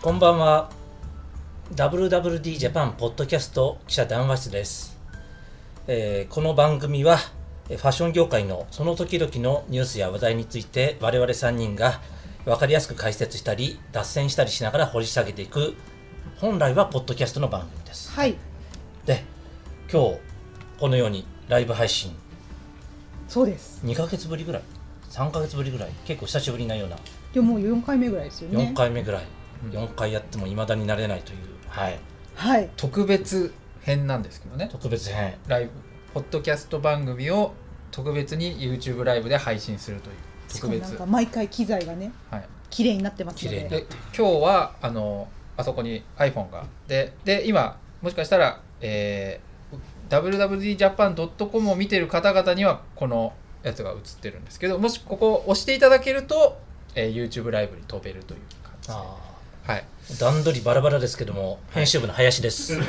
[0.00, 0.70] こんばんは。
[1.74, 4.96] WWD ジャパンポッドキャスト記者談話室です、
[5.88, 7.18] えーこの番組は
[7.68, 12.00] えーファッション業界のその時々のニュースや話題について我々3人が
[12.44, 15.74] 分かりやすく解説したり脱線したりしながら掘り下げていく
[16.36, 18.12] 本来はポッドキャストの番組です。
[18.12, 18.36] はい。
[19.04, 19.24] で
[19.92, 20.18] 今日
[20.78, 22.14] このようにライブ配信。
[23.26, 23.84] そうです。
[23.84, 24.62] 2ヶ月ぶりぐらい
[25.10, 25.90] ？3ヶ月ぶりぐらい？
[26.06, 26.96] 結構久しぶりなような。
[27.34, 28.70] でももう4回目ぐらいですよね。
[28.72, 29.37] 4回目ぐらい、うん
[29.70, 31.98] 4回やっても未だになれないという、はい、
[32.34, 32.70] はい。
[32.76, 34.68] 特別編なんですけどね。
[34.70, 35.34] 特別編。
[35.46, 35.70] ライブ。
[36.14, 37.52] ポッドキャスト番組を
[37.90, 40.16] 特別に YouTube ライブで配信するという。
[40.52, 42.48] 特別なんか毎回機材がねはい。
[42.70, 43.86] 綺麗になってますので綺麗になっで
[44.16, 46.64] 今日はあのあそこに iPhone が。
[46.86, 56.58] でで今もしかしたら、えー、www.japan.com を見てる方々にはこのやつが映ってるんですけどもしここを押していただけると、
[56.94, 58.94] えー YouTube ライブに飛べるという感じで。
[58.94, 59.27] あ
[59.68, 59.84] はい。
[60.06, 62.78] ー段取りバラバラですけども編集部の林です、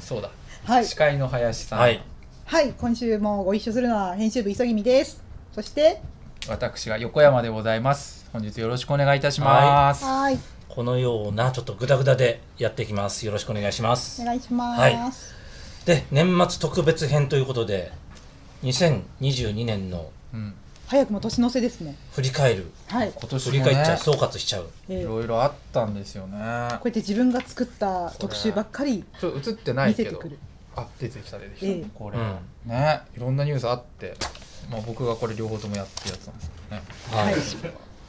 [0.00, 0.30] そうだ、
[0.64, 0.86] はい。
[0.86, 2.02] 司会の林さん、はい。
[2.46, 5.22] はい今週もご一緒するのは編集部急ぎみです。
[5.54, 6.00] そして
[6.48, 8.30] 私が横山でございます。
[8.32, 10.38] 本日よろしくお願いいたします、はい。
[10.70, 13.26] このようなちょっとグダグダでやっていきます。
[13.26, 14.22] よろしくお願いします。
[14.22, 14.96] お願いします、はい。
[15.84, 17.92] で年末特別編ということで
[18.62, 20.54] 2022年のうん、
[20.88, 21.94] 早くも年の瀬ですね。
[22.12, 22.72] 振り返る。
[22.86, 23.12] はい。
[23.14, 24.70] 今年振り返っちゃう総括しちゃう。
[24.88, 26.38] えーこいろいろあったんですよね。
[26.38, 30.18] うやって自分が作った特集ばっかりちょっと映ってないけど。
[30.76, 31.84] あ出てきた出てきた、ええ。
[31.94, 32.36] これ、うん。
[32.64, 33.02] ね。
[33.14, 34.14] いろんなニュースあって、
[34.70, 36.82] まあ、僕がこれ両方ともやってるやつなんですけどね。
[37.10, 37.34] はい、はい。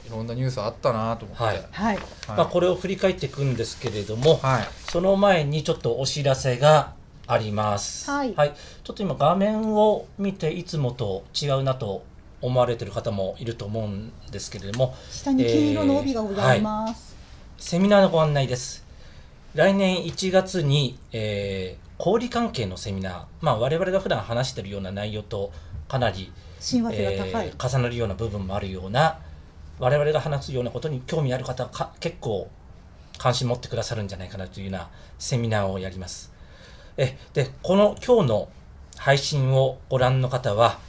[0.08, 1.44] いろんなニュースあったなと思って。
[1.44, 1.56] はい。
[1.58, 1.66] はい。
[1.72, 1.98] はい。
[2.30, 4.68] まあ、これを振り返っていくんですけれども、はい。
[4.90, 6.94] その前にちょっとお知らせが
[7.28, 8.10] あります。
[8.10, 8.34] はい。
[8.34, 12.04] ちょっと今画面を見ていつもと違うなと
[12.42, 17.16] 思われてる方もいると思うんですけれども、下に金色の帯がございます、
[17.58, 18.86] セミナーのご案内です。
[19.56, 25.52] 来年1月に、えー小売関係のセミナー、まあ、我々が普段話しているような内容と
[25.90, 29.20] かなり、親和性が高い、えー重なるような部分もあるような
[29.80, 32.50] 我々が話すようなことに興味ある方はか結構
[33.18, 36.32] 関心持ってくださるんじゃないかなというようなセミナーをやります。
[36.96, 38.50] えでこの今日の
[38.98, 40.80] 配信をご覧の方は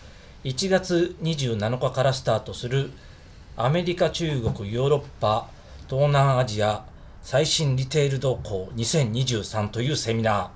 [0.45, 2.91] 1月27日からスタートする
[3.59, 5.51] アメリカ、中国、ヨーロッパ、
[5.87, 6.87] 東南アジア
[7.21, 10.49] 最新リテール動向2023というセミナー。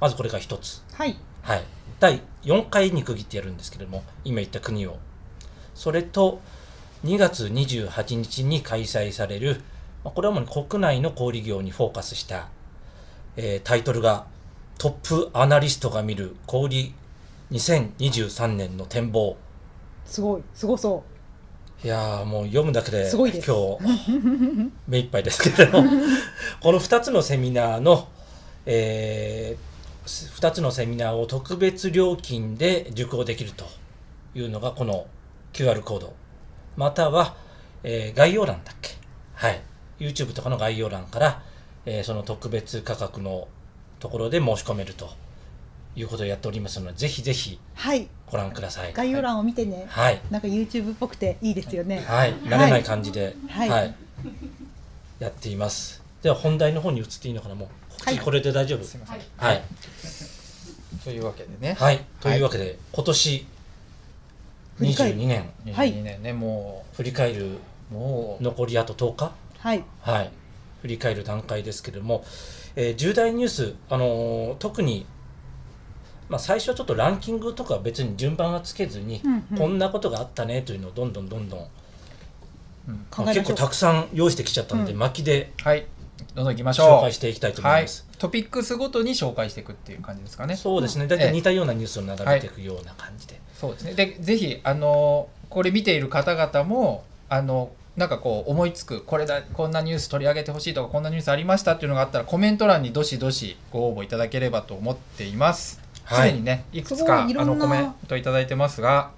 [0.00, 0.84] まずこれが一つ。
[0.94, 1.16] はい。
[1.42, 1.64] はい、
[1.98, 4.98] 第4回に区切ってやるんですけれども今言った国を。
[5.74, 6.40] それと
[7.04, 9.60] 2月28日に開催される
[10.04, 12.48] まあこれは主に国内の小売業にフォーカスした、
[13.36, 14.26] えータイトルが
[14.78, 16.92] 「トップアナリストが見る小売
[17.52, 19.36] 2023年の展望。
[20.04, 20.42] すごい。
[20.54, 21.04] すごそ」
[21.84, 23.50] いやーもう読むだけですごいです。
[23.50, 25.90] 今日目いっぱいですけれども。
[26.62, 28.08] この2つのセミナーの、
[28.66, 29.56] え
[30.06, 33.64] 2つのセミナーを特別料金で受講できると
[34.34, 35.06] いうのがこの
[35.52, 36.12] QR コード。
[36.76, 37.34] または、
[37.82, 38.92] えー概要欄だっけ？
[39.34, 39.60] はい。
[39.98, 41.42] YouTube とかの概要欄から、
[41.84, 43.48] えーその特別価格の
[43.98, 45.10] ところで申し込めると
[45.94, 48.08] いうことをやっておりますのでぜひぜひうはい。
[48.26, 48.92] ご覧ください。
[48.94, 50.20] 概要欄を見てね、はい。
[50.30, 52.02] なんか YouTube っぽくていいですよね。
[52.06, 53.88] はい、慣れない感じで、ははい。
[53.88, 53.92] い、
[55.18, 56.02] やっています。
[56.22, 57.68] では本題の方に移っていいのかな、もう、
[58.04, 58.18] はい。
[58.18, 58.84] これで大丈夫？
[58.84, 59.20] すいません。
[59.36, 59.62] はい、
[61.04, 61.74] というわけでね。
[61.78, 63.46] はい、というわけで、今年
[64.78, 65.18] 振り返る。
[65.18, 65.74] 22年。
[65.74, 67.56] はい22年ねも振り返る
[67.90, 69.84] うもう残りあと10日、はい。
[70.00, 70.30] はい、
[70.80, 72.24] 振り返る段階ですけれども、
[72.76, 75.04] えー重大ニュース、あのー特に、
[76.32, 79.58] まあ、最初はちょっとランキングとか別に順番はつけずに、うんうん。
[79.58, 83.26] こんなことがあったねというのをどんどんどんどん、ましょう。
[83.26, 84.98] 結構たくさん用意してきちゃったので、うん。
[84.98, 85.86] 巻きではい。
[86.34, 86.88] どんどん行きましょう。
[86.88, 87.82] 紹介していきたいと思いはい。
[87.82, 88.08] ます。
[88.18, 90.56] トピックスごとに紹介していくっていう感じですかね。
[90.56, 93.38] そうですね、大体似たようなニュースを並べていくような感じで。
[93.54, 93.92] そうですね。
[93.92, 105.81] でぜひあのこれ見ている方々もあのなんかこう思いつくこれだこんなニュース取り上げてほしいとかこんなニュースありましたっていうのがあったらコメント欄にどしどしご応募いただければと思っています
[106.12, 106.32] すはい。
[106.32, 109.10] でにねいくつすかあのコメントいただいてますが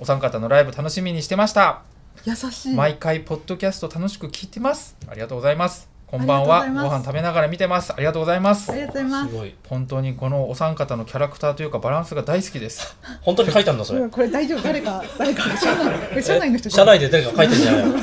[0.00, 1.82] お三方のライブ楽しみにしてました。
[2.24, 2.74] 優しい。
[2.74, 4.96] 毎回ポッドキャスト楽しく聞いてます。
[5.08, 5.88] ありがとうございます。
[6.06, 6.64] こんばんは。
[6.66, 7.92] ご飯食べながら見てます。
[7.92, 8.70] ありがとうございます。
[8.70, 9.30] ありがとうございます。
[9.32, 9.54] すごい。
[9.68, 12.96] 本当にこのお三方のキャラクターというかバランスが大好きです。
[13.22, 14.00] 本当に書いたんだ、それ。
[14.00, 14.10] うん。
[14.10, 14.62] これ大丈夫。
[14.62, 17.96] 誰か誰か社内 社内の人じ社内で誰か書いてるんじゃないの。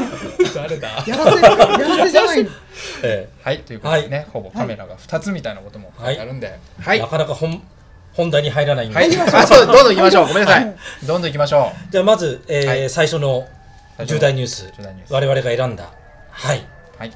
[0.53, 0.87] 誰だ？
[1.07, 2.49] やらせやらせじゃないの。
[3.03, 3.59] えはい。
[3.59, 6.47] ということでね、ほぼカメラが2つみたいなことも書いてあるんで。
[6.79, 6.99] えはい。
[6.99, 7.61] なかなか本
[8.13, 8.95] 本題に入らないんで。
[8.95, 9.65] はい、あ そう。
[9.65, 10.27] どんどん行きましょう。
[10.27, 10.75] ごめんなさい。
[11.03, 12.89] どんどん行きましょじゃあまず、えーはい。
[12.89, 13.47] 最初の
[14.05, 14.71] 重大ニュース。
[15.09, 15.89] 我々が選んだ。
[16.29, 16.57] はい。
[16.59, 16.61] う
[16.99, 17.11] はい。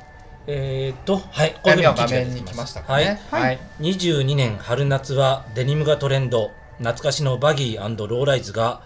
[0.48, 1.56] えーっとはい。
[1.62, 3.22] こういうふうは画に記事が出面に来ましたかね。
[3.30, 3.42] はい。
[3.42, 3.60] はい。
[3.82, 6.52] 22年春夏はデニムがトレンド。
[6.78, 8.82] 懐かしのバギーローライズが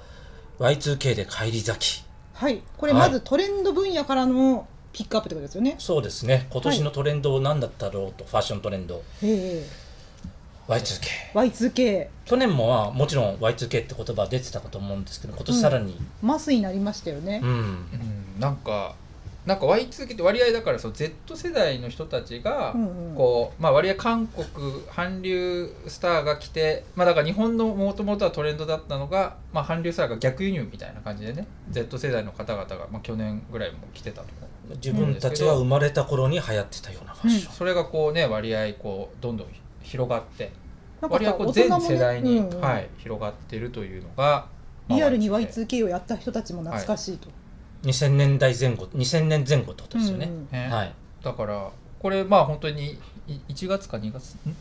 [0.59, 2.05] Y2K で返り咲き。
[2.33, 2.62] はい。
[2.77, 5.75] これまずトレンド分野からのピックアップってことですよね。
[5.79, 6.47] そうですね。
[6.50, 9.01] 今年のトレンド何だったろうと、ファッショントレンド。
[9.23, 9.65] え
[10.69, 17.42] Y2K え Y2K 去年もまあもちろん Y2K って言葉出てたかと思うんですけど今年さらに、マスになりましたよね。
[17.44, 17.50] うん。
[17.50, 18.39] うん。
[18.39, 18.95] なんか
[19.48, 23.16] なんか Y2K って割合だからそう Z 世代の人たちがうんうん。
[23.16, 24.45] こう、まあ、割合韓国
[24.94, 39.48] 韓流スターが来て、まあ、だから日本のもともとはトレンドだったのが、まあ、韓流スターが逆輸入みたいな感じでね Z 世代の方々が、まあ、去年ぐらいも来てたと思う自分たちが生まれた頃に流行ってたようなファッション、それがこうね割合こうどんどん
[39.89, 40.51] 広がって
[41.01, 42.62] 割合こう全世代に、うんうん。
[42.62, 44.47] はい、広がっているというのが、
[44.88, 47.30] まあリアルに Y2K Y2K をやった人たちも懐かしいと、
[47.83, 50.47] 2000年代前後2000年前後ってことですよね、うんうん。
[50.51, 50.69] ね。
[50.69, 50.94] はい。
[51.24, 54.56] だからこれまあ本当にい1月か2月ん？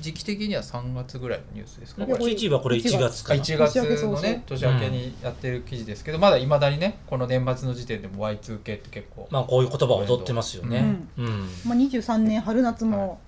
[0.00, 2.06] 時期的には3月ぐらいのニュースですか？
[2.06, 2.18] これ。
[2.34, 3.24] 記事はこれ1月。
[3.24, 11.26] かな1月の年明け早々ね年明けにやってる記事ですけど、まだいまだにねこの年末の時点でも Y2K って結構、まあこういう言葉を踊ってますよね、うん。
[11.64, 13.20] まあ、23年春夏も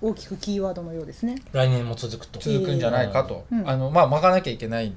[0.00, 2.38] 大きくキーワードのようですね、来年も続くと。
[2.38, 3.68] 続くんじゃないかと、うん。
[3.68, 4.94] あのまあ巻かなきゃいけないん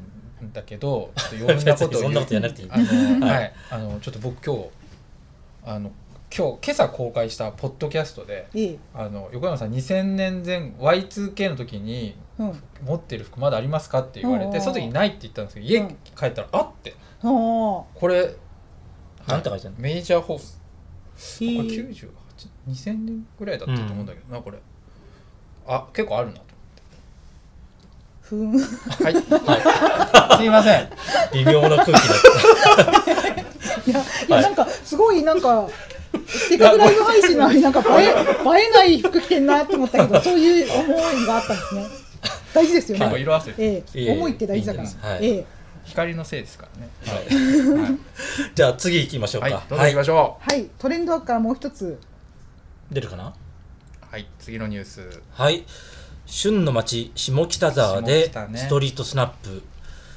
[0.54, 3.46] だけど ちょっといろんなことをそんなことやらなくていいあの、は はい。
[3.46, 4.70] い、あのちょっと僕今日
[5.66, 5.92] あの
[6.36, 8.78] 今日今朝公開したポッドキャストでええ。
[8.94, 12.64] あの横山さん2000年前 Y2K の時にうん。
[12.86, 14.56] 持ってる服まだありますかって言われうんうん。
[14.56, 15.98] てその時にないって言ったんですけど家うん。
[16.16, 16.92] 帰ったらあって。
[17.24, 17.30] ああ。
[17.30, 18.36] これ
[19.28, 20.60] なんて書いてあるのメジャーホース。
[21.40, 22.10] これへえ98
[22.68, 24.58] 2000年ぐらいだったと思うんだけどな、これ
[25.68, 26.34] あ結構あるな。
[26.34, 26.42] と
[28.22, 28.58] ふんは
[29.10, 30.90] い、はい、すいません。
[31.34, 32.02] 微妙な空気だっ
[33.86, 35.68] いやいやなんかすごいなんか
[36.28, 38.14] せっかくライブ配信なのになんか映え映え
[38.70, 41.86] ない服着てんなと思ったけどそういう思いがあったんですね。
[42.54, 43.06] 大事ですよね。
[43.06, 45.10] 結構色あせて、えいえ思いって大事だから。
[45.10, 45.26] はい。
[45.26, 45.46] ええ。
[45.84, 46.90] 光のせいですからね。
[47.06, 47.24] た、はい、
[47.82, 47.98] はい、
[48.54, 49.50] じゃあ次行きましょうか。
[49.50, 50.70] はい、どうぞ行きましょはい。
[50.78, 52.00] トレンドからもう一つ。
[52.92, 53.30] 出るかな？
[53.30, 53.34] う
[54.12, 55.22] はい次のニュース。
[55.32, 55.64] はい。
[56.26, 58.60] 旬の町下北沢で下北ね。
[58.60, 59.64] ストリートスナップ、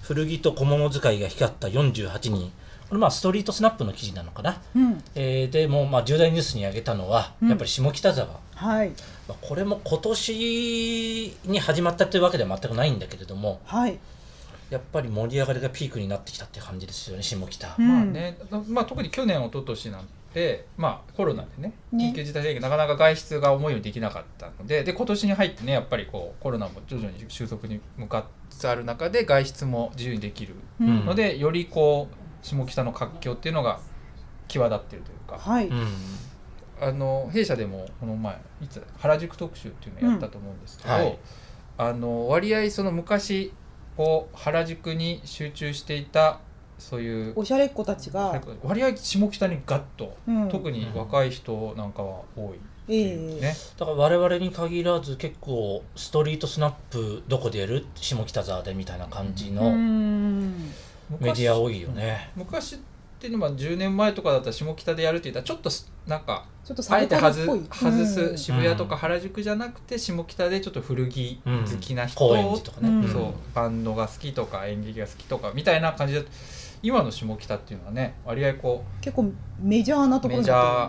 [0.02, 2.52] 古着と小物使いが光った48人。
[2.88, 5.00] これまあストリートスナップの記事なのかな、うん。
[5.14, 7.49] えーでもまあ重大ニュースに挙げたのは、うん。
[7.49, 8.88] やっぱり下北沢、はい。
[9.29, 14.00] まあ、これも今年に始まったというわけでは全くないんだけれどもはい。
[14.70, 17.88] やっぱり盛り上がりがピークになってきたっていう感じですよね下北、うん。
[17.88, 22.10] まあね、まあ、特に去年一昨年なんて、まあ、コロナでねね。
[22.10, 31.06] 緊急事態宣言なかなか外出が思うようにできなかったのでで今年に入ってねやっぱりこうコロナも徐々に収束に向かいつつある中で外出も自由にできるうん。
[31.06, 33.81] ので、よりこう下北の活況っていうのが
[34.48, 35.86] 際立ってるというか、はい、うん。
[36.81, 41.19] あの弊社でもこの前いつ原宿特集っていうのをやったと思うんですけど、うんはい。
[41.78, 43.52] あの割合その昔
[43.96, 46.40] こう原宿に集中していた
[46.84, 50.48] そういうおしゃれっ子たちが、割合下北にガッと、うん。
[50.50, 60.52] 特に若い人なんかは多いいうね、だから我々に限らず結構ストリートスナップどこでやる下北沢でみたいな感じうのん。
[61.19, 62.31] メディア多いよね。
[62.36, 62.78] 昔っ
[63.19, 68.38] ていうのは10年前とかだったら下北でやるって言ったらちょっとすなんかちょっとあえて外外すうん。
[68.38, 72.91] 渋谷とか原宿じゃなくて下北でちょっと古着うん好きな人、高円寺とかね。
[72.91, 73.08] うん。
[73.10, 76.26] そうバンドが好きとか演劇が好きとかみたいな感じで
[76.84, 80.88] 今の下北っていうのはね割合こ結構メジャーなところメジャー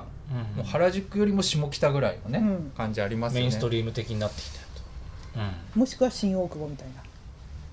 [0.56, 2.72] もう原宿よりも下北ぐらいのね、うん。
[2.76, 3.40] 感じありますよね。
[3.42, 5.40] メインストリーム的になってきたよと。
[5.40, 5.46] る
[5.80, 7.04] もしくは新大久保みたいな。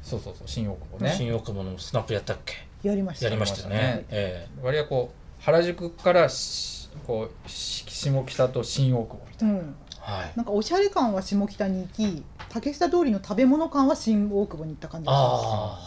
[0.02, 1.14] そうそうそう新大久保ね。
[1.16, 2.54] 新大久保のスナップやったっけ？
[2.86, 3.26] やりました。
[3.26, 3.76] やりましたよね。
[3.76, 4.06] ね。
[4.10, 9.58] え割合こう原宿からしこうし下北と新大久保みたいな、うん。
[9.60, 10.32] えはい。
[10.36, 15.22] なんかおしゃれ感は下北に行き竹下通りの食べ物感は新大久保に行った感じがしま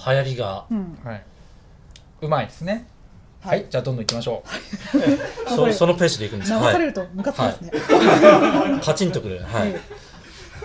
[0.01, 0.07] す。
[0.07, 0.97] ああ、流行りが、うん。
[1.03, 1.23] はい、
[2.25, 2.87] うまいですね。
[3.41, 4.97] はい、じゃあどんどん行きましょう。
[5.47, 6.51] あこれそそのペースでいくんです。
[6.51, 6.65] 流か。
[6.65, 6.73] はい。
[6.73, 7.71] されるとムカつきますね、
[8.83, 9.39] カチンとくる。
[9.43, 9.69] はい。
[9.69, 9.79] え。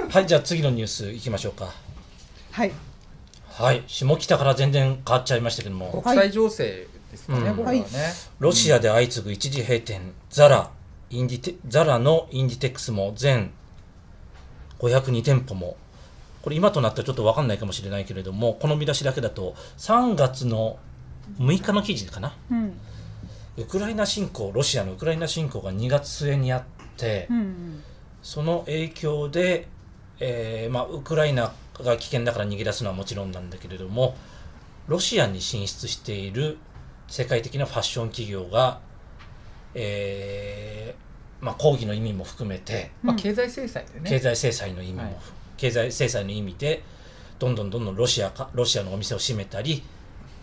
[0.09, 1.73] はい、じゃあ次のニュースいきましょうか。
[2.53, 2.73] はい。
[3.47, 7.57] はい、下北から全然変わっちゃいましたけども、国際情勢ですかね、うん。
[7.57, 7.85] これはね、
[8.39, 10.71] ロシアで相次ぐ一時閉店、ザラ、
[11.11, 13.53] インディテザラのインディテックスも全
[14.79, 15.77] 502店舗も、
[16.41, 20.79] これ今となってはちょっと分かんないかもしれないけれども、この見出しだけだと、3月の
[21.39, 22.73] 6日の記事かな、うん。
[23.57, 26.63] ウクライナ侵攻、ロシアのウクライナ侵攻が2月末にあっ
[26.97, 27.83] て、うん
[28.23, 29.67] その影響で、
[30.19, 34.15] えーまあ、ウクライナが危険だから逃げ出すのはもちろんなんだけれども
[34.87, 36.59] ロシアに進出している
[37.09, 38.81] 世界的なファッション企業が、
[39.75, 44.11] えーまあ、抗議の意味も含めてまあ、うん経済制裁でね。
[44.11, 45.17] 経済制裁の意味も、はい。
[45.57, 46.83] 経済制裁の意味で
[47.39, 49.83] どんどんどんどんロシアかロシアのお店を閉めたり、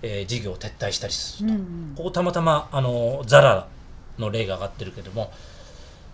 [0.02, 1.94] えー事業を撤退したりすると、うんうん。
[1.96, 3.68] ここたまたまあのザラ
[4.20, 5.32] の例が上がってるけども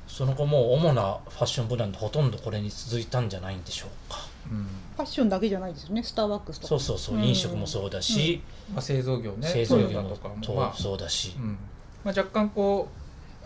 [0.08, 4.20] その後もう主なファッションブランドほとんどこれに続いたんじゃないんでしょうか。
[4.52, 4.68] うん。
[4.96, 6.04] ファッションだけじゃないですよね。
[6.04, 6.68] スターバックスとか。
[6.68, 7.24] そうそうそう、うん。
[7.24, 9.48] 飲食もそうだし、まあ、製造業ね。
[9.48, 10.36] 製造業とかも。
[10.42, 11.58] とまあそうだし、うん。
[12.04, 12.90] まあ、若干こ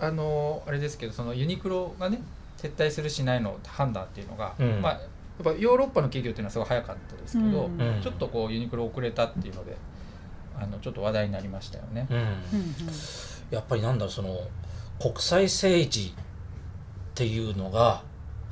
[0.02, 2.20] うあのあれですけどそのユニクロがね
[2.58, 4.82] 撤退するしないの判断っていうのが、うん。
[4.82, 7.70] まあ、やっぱヨーロッパの企業っていうのはすごい早かったですけど、
[8.02, 9.78] ちょっとこうユニクロ遅れたっていうので
[10.60, 12.08] あのちょっと話題になりましたよね。
[13.52, 14.40] やっぱりなんだろうその
[15.00, 18.04] 国際政治っていうのが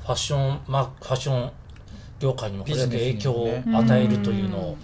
[0.02, 1.52] ファッション、まあ、ファッション
[2.20, 4.76] 業界にもこれだけ影響を与えるというのを、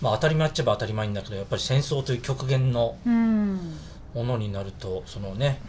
[0.00, 3.74] まあ、当たり前っちゃえば当たり前なんだけどやっぱり戦争という極限のうん。
[4.14, 5.60] ものになるとそのね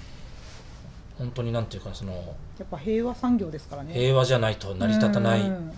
[1.18, 2.14] 本当になんていうかその
[2.58, 3.94] やっぱ平和産業ですからね。
[3.94, 5.72] 平和じゃないと成り立たないうん。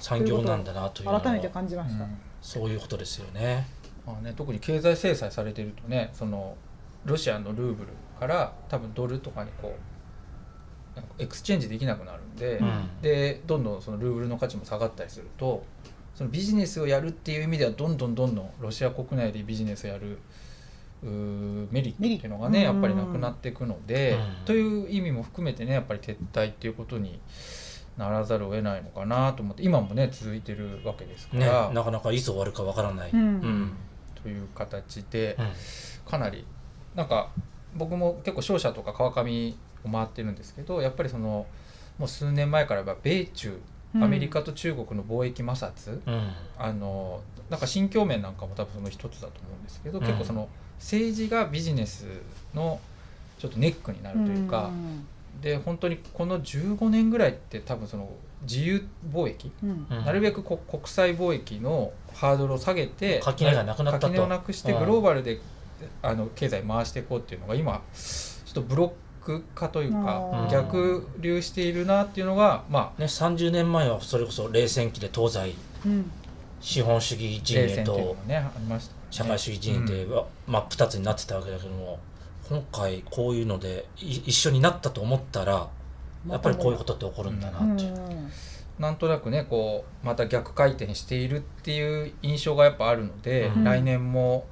[0.00, 2.18] 産業なんだなというのは改めて感じました、うん。
[2.40, 3.66] そういうことですよね。
[4.08, 6.56] まあね、特に経済制裁されてるとねその
[7.04, 13.02] ロシアのルーブルから多分ドルとかにこうエクスチェンジできなくなるんで、うん。
[13.02, 15.64] でどんどんそのルーブルの価値も下がったりすると
[16.14, 20.18] そのビジネスをやるっていう意味ではどんどんどんどんロシア国内でビジネスをやる
[21.02, 24.44] メリットっていうのがねやっぱりなくなっていくので、うん。
[24.46, 27.20] という意味も含めてねやっぱり撤退っていうことに
[27.96, 33.10] ならざるを得ないのかなと思って今もね続いてるわけですかね、ら、なかなかいつ終わるかわからない。
[33.12, 33.20] うん。
[33.20, 33.72] うん
[34.28, 35.36] という形で。
[35.38, 35.46] うん
[36.08, 36.44] かなり
[36.94, 37.28] なんか
[37.76, 39.54] 僕も結構商社とか川上
[39.84, 41.46] を回ってるんですけどやっぱりその
[41.98, 43.60] もう数年前からやっぱ米中
[43.94, 44.04] うん。
[44.04, 46.30] アメリカと中国の貿易摩擦、うん。
[46.58, 50.04] あのなんか新疆面なんかも多分その一つだと思うんですけど、うん。
[50.04, 52.06] 結構その政治がビジネス
[52.54, 52.80] の
[53.38, 54.70] ちょっとネックになるというか、
[55.40, 58.10] で本当にこの15年ぐらいって多分その
[58.42, 59.86] 自由貿易、うん。
[59.90, 60.04] うん。
[60.04, 64.06] なるべくこ国際貿易のハードルを下げて垣根がなくなったと。
[64.08, 64.78] 垣根をなくしてうん。
[64.80, 65.40] グローバルで、
[66.02, 68.86] あの経済回していこうっていうのが今ちょっとブロ
[69.22, 70.48] ック化というかうん。
[70.48, 75.54] 逆流しているなっていうのがまあね、30年前はそれこそ冷戦期で東西
[75.86, 76.10] うん。
[76.60, 78.92] 資本主義陣営とがねありました。
[78.92, 81.98] ね社会主義陣営では真っ二つになってたわけだけども
[82.48, 85.68] 今回こういうのでい一緒になったと思ったら
[86.30, 87.64] やっぱりこういうことって起こるんだなう。
[87.64, 87.94] んっていう。
[88.78, 93.64] なんとなくねこうまた逆回転しているっていう印象がやっぱあるので、うん。
[93.64, 94.46] 来年も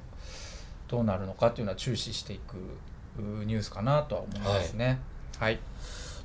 [0.87, 2.55] どうなるのかっていうのは注視していく
[3.21, 4.99] うニュースかなとは思いますね。
[5.39, 5.59] はい、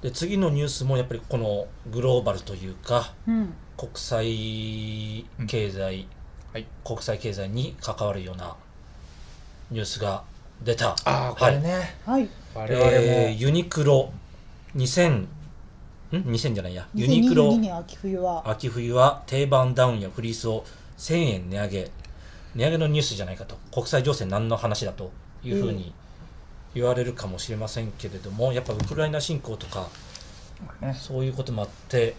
[0.01, 3.55] で次のニュースもやっぱりこのグローバルというかうん。
[3.77, 6.07] 国際経済、
[6.53, 6.67] はい。
[6.85, 8.55] 国際経済に関わるような
[9.71, 10.23] ニュースが
[10.63, 10.91] 出た。
[11.05, 12.29] ああこれね、はい。
[12.55, 14.13] 我々も、えーユニクロ
[14.77, 15.27] 2000
[16.19, 16.87] ん？2000じゃないや。
[16.95, 17.51] ユニクロ。
[17.53, 18.49] 2022年秋冬は。
[18.51, 20.65] 秋冬は定番ダウンやフリースを
[20.99, 21.91] 1000円値上げ。
[22.55, 23.57] 値上げのニュースじゃないかと。
[23.73, 25.11] 国際情勢何の話だと
[25.43, 25.93] いうふうに
[26.75, 29.89] 言われるかもしれませんけれどもやっぱウクライナ侵攻とか
[30.81, 30.95] ね。
[30.99, 32.15] そういうこともあって、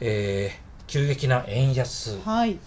[0.00, 2.58] えー急激な円安、はい、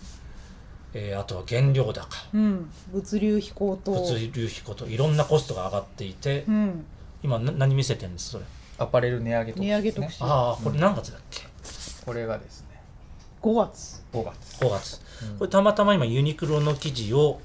[0.93, 2.07] えーあとは原料高。
[2.33, 6.85] うん、物流飛行と物流費こといろんなコストが上がっていてうん、
[7.21, 8.45] 今な何見せてるんですそれ？
[8.83, 9.67] アパレル値上げ特集ですね。
[9.67, 10.23] 値上げ特集。
[10.23, 11.41] ああこれ何月だっけ、
[12.05, 12.67] これがですね。
[13.41, 14.03] 5月。
[14.13, 15.01] 5月、5月。
[15.31, 15.37] うん。
[15.39, 17.41] これたまたま今ユニクロの記事を、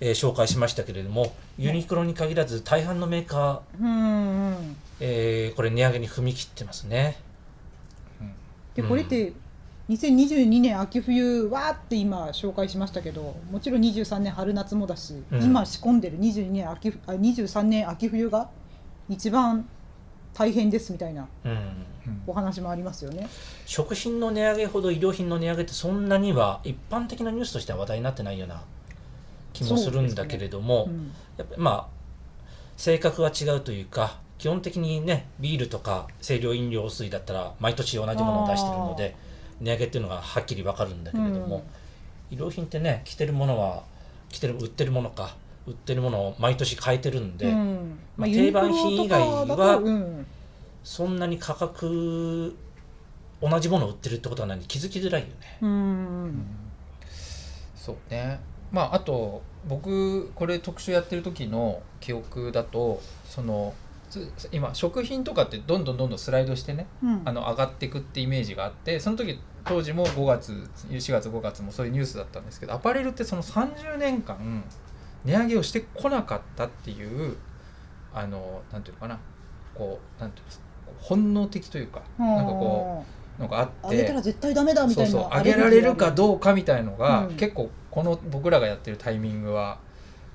[0.00, 4.76] えー紹介しましたけれどもユニクロに限らず大半のメーカー、うんうん。
[5.00, 7.16] えーこれ値上げに踏み切ってますね。
[8.74, 9.32] でこれって
[9.88, 15.42] 2022年秋冬わーって今紹介しましたけどもちろん23年春夏もだし、うん。
[15.42, 18.50] 今仕込んでる22年秋あ23年秋冬が
[19.08, 19.66] 一番
[20.36, 21.52] 大変ですみたいなうん。
[21.52, 21.58] うん
[22.24, 23.28] お話もありますよね。
[23.64, 28.62] 食品の値上げほど衣料品の値上げってそんなには一般的なニュースとしては話題になってないような
[29.52, 31.96] 気もするんだけれども、うんやっぱまあ
[32.76, 39.16] 性格は違うというか基本的にねビールとか清涼飲料水だったら毎年同じものを出してるので
[39.60, 41.64] 値上げっていうのがはっきり分かるんだけれども、
[42.30, 43.82] 衣料品ってね着てるものは
[44.28, 45.34] 着てる売ってるものか
[45.66, 47.98] 売ってるものを毎年変えてるんで、うん。
[48.16, 49.82] まあ定番品以外は
[50.84, 52.56] そんなに価格
[53.42, 55.34] 同じものを売ってるってことは何気づきづらいよね。
[55.60, 56.46] うん。
[57.74, 58.40] そうね。
[58.70, 63.74] まああと僕これ特集やってる時の記憶だとその
[64.08, 67.22] つ今食品とかってどんどんどんどんスライドしてねうん。
[67.24, 70.52] あの上がっていくってイメージがあってその時当時も5月
[70.90, 74.64] 4月5月もそういうニュースだったんですけどアパレルってその30年間
[75.26, 77.36] 値上げをしてこなかったっていう
[78.14, 79.18] あのなんていうのかな。
[79.74, 80.64] こうなんていうんですか。
[81.00, 83.04] 本能的というかなんかこ
[83.38, 85.38] うのがあっあげたらて絶対ダメだみたいなそうそう。
[85.38, 87.34] 上げられるかどうかかみたいのが、うん。
[87.34, 89.78] 結構この僕らがやってるタイミングは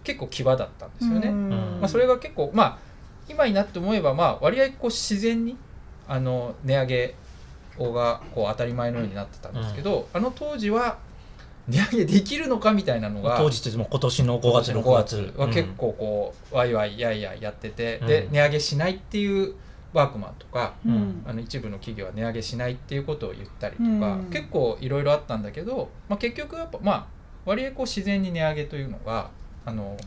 [0.03, 1.29] 結構際だったんですよね。
[1.29, 1.49] ん。
[1.49, 2.77] まあ、それが結構まあ
[3.27, 5.57] 今になって思えばまあ割合こう自然に
[6.07, 7.15] あの値上げ
[7.79, 10.99] がこう当たり前のようになってたんですけど、あの当時は
[11.67, 15.31] 値上げできるのかみたいなのが当時ってもう今年の5月6 5月。
[15.33, 18.07] 月は結構こう、ワイワイやいやいやってて、うん。
[18.07, 19.55] で値上げしないっていう
[19.93, 21.23] ワークマンとかうん。
[21.25, 24.29] あの一部の企業は値上げしないっていうことを言ったりとか、うん。
[24.31, 27.05] 結構いろいろあったんだけど、まあ、結局やっぱまあ
[27.45, 29.29] 割合こう自然に値上げというのが
[29.65, 29.97] あの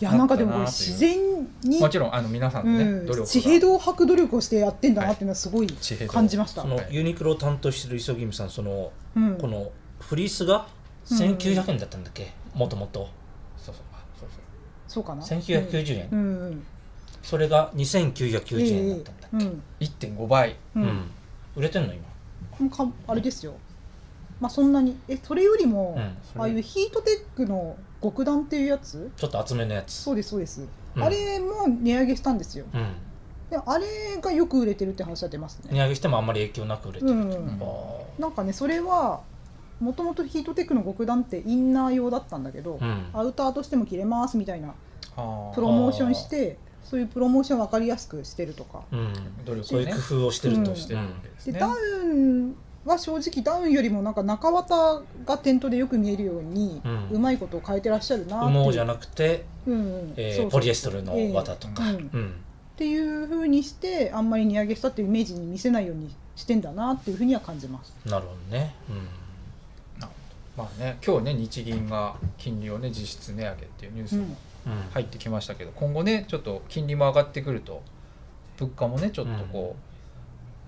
[0.00, 1.18] いやなんかでも自然
[1.62, 3.26] にもちろんあの皆さんのね、うん努力が。
[3.26, 6.12] 地平道を吐く努力をしてやってんだなっていうのはすごい地平道。
[6.12, 6.62] 感じました。
[6.62, 6.68] そ。
[6.68, 9.38] のユニクロを担当してる磯君さんそのうん。
[9.38, 9.70] この
[10.00, 10.75] フリースがうん
[11.06, 12.32] 1900円だったんだっけ？
[12.54, 13.08] もともと。
[13.56, 13.84] そうそう。
[13.92, 14.40] あそうそう。
[14.88, 16.18] そうかな？1990円、うん。
[16.18, 16.66] うん
[17.22, 19.62] それが2990円だったんだっけ、うん。
[19.80, 20.50] 1.5倍。
[20.50, 20.82] ううん。
[20.84, 21.10] ん
[21.56, 22.04] 売れてんの今？
[22.60, 23.54] うんかあれですよ。
[24.40, 24.96] まあそんなに。
[25.08, 29.10] えそれよりも、うんああいうヒートテックの極暖っていうやつ？
[29.16, 29.92] ちょっと厚めのやつ。
[29.92, 31.02] そうですそうです、うん。
[31.02, 32.64] あれも値上げしたんですよ。
[32.72, 32.86] うん。
[33.50, 33.86] であれ
[34.20, 35.70] がよく売れてるって話は出ますね。
[35.72, 39.22] 値上げしてもあんまり影響なく売れてる、うん、んあなんかねそれは
[39.80, 43.04] もともとヒートテックの極暖ってインナー用だったんだけど、ーうん。
[43.12, 44.74] アウターとしても着れますみたいな
[45.54, 48.82] プロモーションしてそういうプロモーション分かりやすくしてるとか。
[48.92, 49.12] うん。
[49.44, 49.64] 努力をね。
[49.64, 50.94] そういう工夫をしてると、うんして。
[50.94, 51.52] るわけですね。
[51.54, 51.74] でダウ
[52.14, 56.80] ンは正直ダウンよりもなんか中綿が店頭でよく見えるように、
[57.10, 58.58] ううんまいことを変えてらっしゃるなっていう。
[58.60, 59.74] 羽毛じゃなくて、うん。
[59.74, 62.34] うんえポリエステルの綿とか、ええうん。
[62.76, 67.92] っていうふうにしてあんまり値上げしたっていうイメージに見せないようにしてんだなっていうふうには感じます。
[68.04, 68.74] なるほどね、
[70.56, 74.28] まあね今日ね日銀が金利をね実質値上げっていうニュースもうん。
[74.28, 74.32] うん。
[74.32, 74.36] うん
[74.90, 77.82] 入ってきましたけど、今後ねちょっと金利も上がってくると
[78.58, 79.76] 物価もねちょっとこ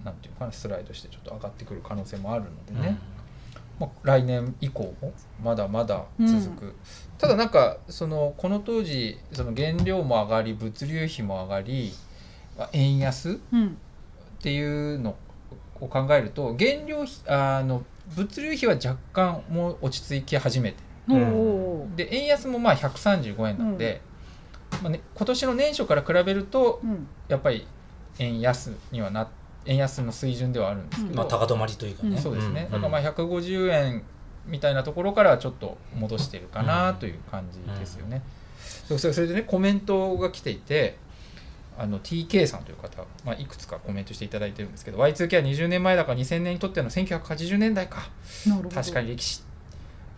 [0.03, 2.97] う、なんていうかなスライドしてちょっと上がってくる可能性もあるのでね、
[3.81, 6.75] まあ、来年以降もまだまだ続く、
[7.19, 11.93] ただなんかそのこの当時その原料も上がり物流費も上がり
[12.57, 13.79] まあ円安っうん。
[14.41, 14.63] てい
[14.95, 15.17] うの
[15.81, 17.83] を考えると原料費あの
[18.17, 20.77] 物流費は若干もう落ち着き始めて。
[21.11, 21.97] おうん。
[21.97, 24.01] で円安もまあ135円なので、
[24.83, 27.07] まあね、今年の年初から比べるとうん。
[27.29, 27.67] やっぱり
[28.19, 29.29] 円安にはな
[29.67, 32.19] 円安の水準ではあるんですけど、まあ高止まりというかね、うん。
[32.19, 32.71] そうですね、ん。
[32.71, 34.03] だからまあ150円
[34.47, 38.23] みたいなところからはちょっと戻してるかなという感じですよね。
[38.59, 40.97] それでねコメントが来ていて
[41.79, 48.09] あの TK さんという方、まあ、いくつかコメントしていただいてるんですけど Y2K は20年前だから2000年にとっての1980年代か。
[48.47, 48.75] なるほど。
[48.75, 49.43] 確かに歴史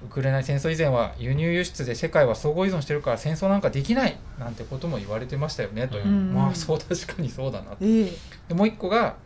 [0.02, 6.32] ウクライナ戦争以前は輸入輸出で世界は相互依存してるから戦争なんかできないなんてことも言われてましたよねという、うん。
[6.32, 8.12] まあそう確かにそうだなええ。
[8.48, 9.16] でもう一個が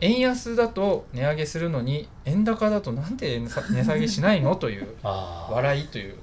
[0.00, 4.56] 円安だと値上げするのに円高だとなんで値 値下げしないの？
[4.56, 6.16] というああ笑いという、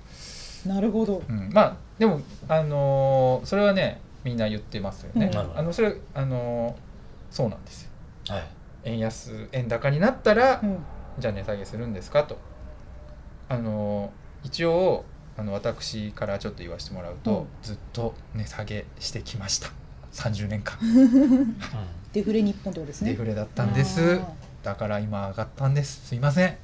[0.66, 1.22] なるほど。
[1.30, 6.92] うん、まあでも、あのーそれはねみんな言ってますよね、あのそれ、あのー
[7.32, 7.90] そうなんですよ。
[8.28, 8.44] はい。
[8.84, 10.78] 円安円高になったら、うん。
[11.18, 12.38] じゃあ値下げするんですかと。
[13.50, 14.12] あの
[14.44, 15.06] 一応
[15.38, 17.48] あの私からちょっと言わせてもらうと、うん。
[17.64, 19.70] ずっと値下げしてきました。
[20.12, 20.78] 30年間。
[22.12, 23.12] デフレ日本ってことですね。
[23.12, 24.20] デフレだったんです。
[24.20, 24.28] あ
[24.62, 26.08] だから今上がったんです。
[26.08, 26.58] すいません、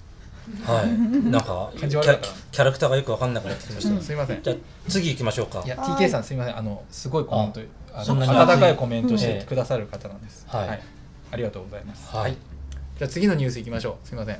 [0.65, 1.29] はい。
[1.29, 2.27] なんかキャ感じ悪かった？
[2.27, 4.01] なキャラクターがよく分かんなくなってきました、うん。
[4.01, 4.41] すいません。
[4.41, 4.55] じゃあ
[4.87, 5.63] 次行きましょうか。
[5.65, 6.57] いやはい TK さんすいません。
[6.57, 7.61] あのすごいコメント
[7.93, 10.81] あそんの温かいコメントしうんてくださる方なんです、はい。
[11.31, 12.15] ありがとうございます。
[12.15, 12.37] はい。
[12.97, 14.07] じゃあ次のニュースいきましょう。
[14.07, 14.39] すいません。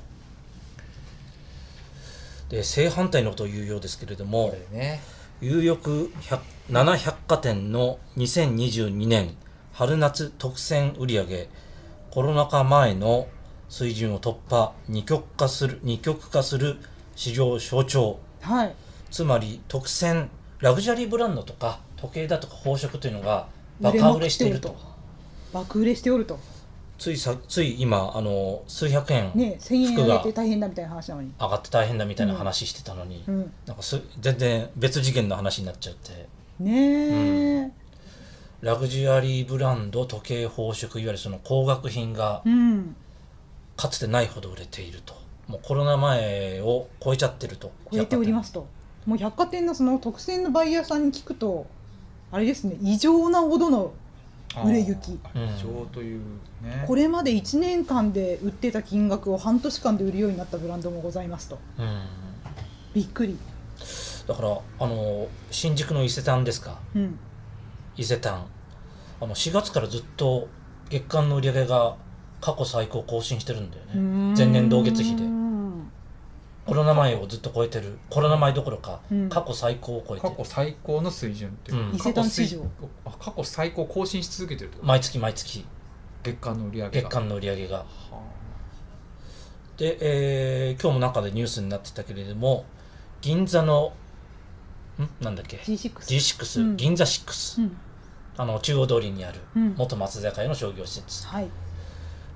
[2.50, 5.02] で正反対のことを言うようですけれどもこれね。
[5.40, 6.42] 有力百
[6.72, 9.36] 7百貨店の2022年
[9.74, 11.48] 春夏特選売上
[12.10, 13.28] コロナ禍前の
[13.70, 16.78] 水準を突破二極化する二極化する
[17.16, 18.20] 市場象徴。
[18.42, 18.76] はい。
[19.12, 23.48] つまり特選ラグジュアリーブランドとか時計だとか宝飾というのが
[23.80, 24.70] 爆売れしいると。
[24.70, 24.76] と。
[25.54, 26.40] 爆売れしておると。
[26.98, 31.32] ついさつい今あの数百円ね1000円服が上げて大変だみたいな話なのに。
[31.40, 33.52] 上がって大変だみたいな話してたのに、うん。
[33.66, 36.28] なんかす全然別次元の話になっちゃって。
[36.60, 37.72] ねえ。
[38.62, 42.96] ラグジュアリーブランド時計宝飾いわゆるその高額品がうん
[43.78, 45.16] かつてないほど売れていると。
[45.48, 47.72] もうコロナ前を超えちゃってると。
[47.92, 48.68] 超えておりますと。
[49.06, 51.66] もう百貨店のその特選のバイヤーさんに聞くと
[52.30, 53.94] あれですね異常なほどの
[54.66, 55.14] 売れ行き。
[55.14, 55.20] 異
[55.62, 56.20] 常という
[56.62, 56.84] ね。
[56.88, 61.58] これまで1年間で売ってた金額を半年間で売るようになったブランドもございますと。
[61.78, 62.02] うん。
[62.94, 63.38] びっくり。
[64.28, 66.80] だからあの新宿の伊勢丹ですか？
[66.96, 67.20] うん。
[67.96, 68.46] 伊勢丹。
[69.22, 70.48] あの4月からずっと
[70.90, 71.96] 月間の売り上げが
[72.42, 74.36] 過去最高更新してるんだよね。
[74.36, 75.24] 前前年同月比で。
[75.24, 75.38] うん
[76.68, 77.98] コロナ前をずっと超えてる。
[78.10, 79.30] コロナ前どころかうん。
[79.30, 81.96] 過去最高を超えて過去最高の水準っていう、うん。
[81.96, 82.62] 伊勢丹市場
[83.06, 84.88] あ過去最高更新し続けてるってこと？
[84.88, 85.66] 毎月毎月。
[86.24, 87.08] 月間の売り上げが。
[87.10, 87.78] 月間の売り上げが。
[87.78, 87.86] は
[89.78, 92.66] で、えー今日も中でニュースになってたけれども
[93.22, 93.94] 銀座の
[95.00, 95.24] ん？
[95.24, 96.76] なんだっけ？G6 G6、うん。
[96.76, 97.78] 銀座6、うん。
[98.36, 99.74] あの中央通りにあるうん。
[99.78, 101.48] 元松坂屋の商業施設、はい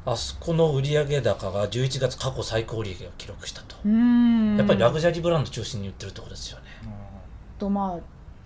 [0.06, 4.58] あそこの売上高が11月過去最高売上を記録したと、うん。
[4.58, 6.66] やっぱりラグジュアリーブランド中心に売ってるところですよね。
[6.84, 8.00] あとまあ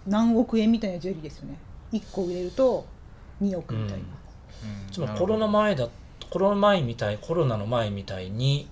[0.06, 1.58] 何億円みたいなジュエリーですよね。
[1.94, 2.86] 1個売れると
[3.42, 4.92] 2億みたいな、うん。
[4.92, 5.88] つまりコロナ前だ
[6.30, 8.68] コロナ前みたいコロナの前みたいに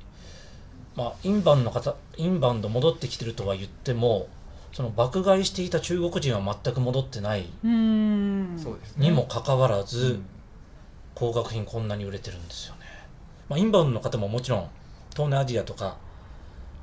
[0.95, 4.27] まあインバウンドの方インバウンド戻ってきてるとは言っても
[4.73, 8.59] その爆買いしていた中国人は全く戻ってないうん。
[8.61, 9.07] そうですね。
[9.07, 10.25] にもかかわらず、うん
[11.15, 12.81] 高額品こんなに売れてるんですよね、
[13.49, 14.69] まあ、インバウンドの方ももちろん
[15.11, 15.97] 東南アジアとか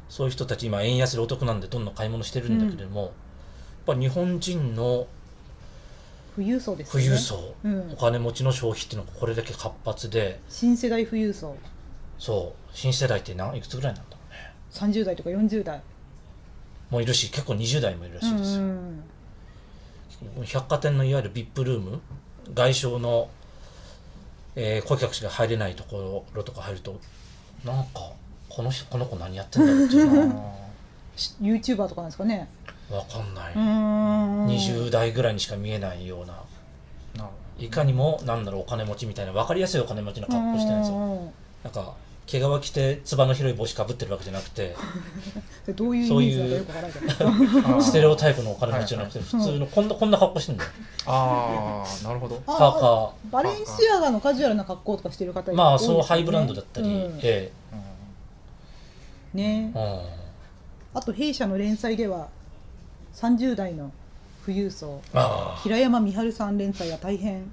[0.09, 3.11] そういう人たち今円安でお得なんでどんどん買い物してるんだけれども、やっ
[3.87, 5.07] ぱ日本人の
[6.35, 7.05] 富裕層ですよね。
[7.07, 7.93] 富裕層、うん。
[7.93, 11.57] お金持ちの消費っていうのがこれだけ活発で新世代富裕層。
[12.19, 12.71] そう。
[12.77, 14.53] 新世代って何いくつぐらいなんだろうね。
[14.73, 15.81] 30代とか40代。
[16.91, 19.05] もういるし結構20代もいるらしいですよ、うん
[20.45, 22.01] 百貨店のいわゆる VIP ルーム
[22.53, 23.31] 外商の、
[24.57, 26.99] えー顧客しか入れないところとか入ると
[27.65, 28.13] なんか
[28.49, 30.55] この人この子何やってんだろうっていうのは。
[31.17, 32.49] し YouTuber とかなんですかね。
[32.89, 34.47] 分かんない、うん。
[34.47, 36.43] 20代ぐらいにしか見えないような。
[37.59, 40.97] いかにもなんだろうお金持ちみたいな分かりやすいお金持ちの格好してるんですよ。
[40.97, 41.33] うん。
[41.63, 41.95] なんか
[42.31, 44.77] 毛皮着てつばの広い帽子かぶってるわけじゃなくて
[45.75, 47.63] どういうイメージなのかよくわからないけど。
[47.63, 50.71] ほどステレオタイプのお金持ちじゃなくてい普通のこんなこんな格好してるんだよ。
[51.07, 52.43] ああなるほど。
[52.47, 57.19] あパーカバレンシアガのカジュアルな格好とかしてる方ーまあそうハイブランドだったり、うん。
[57.23, 57.51] え
[59.35, 59.73] ね。
[59.75, 60.99] えうん。
[60.99, 62.29] あと弊社の連載では
[63.15, 63.93] 30代の
[64.45, 67.51] 富裕層ああ平山美春さん連載が大変。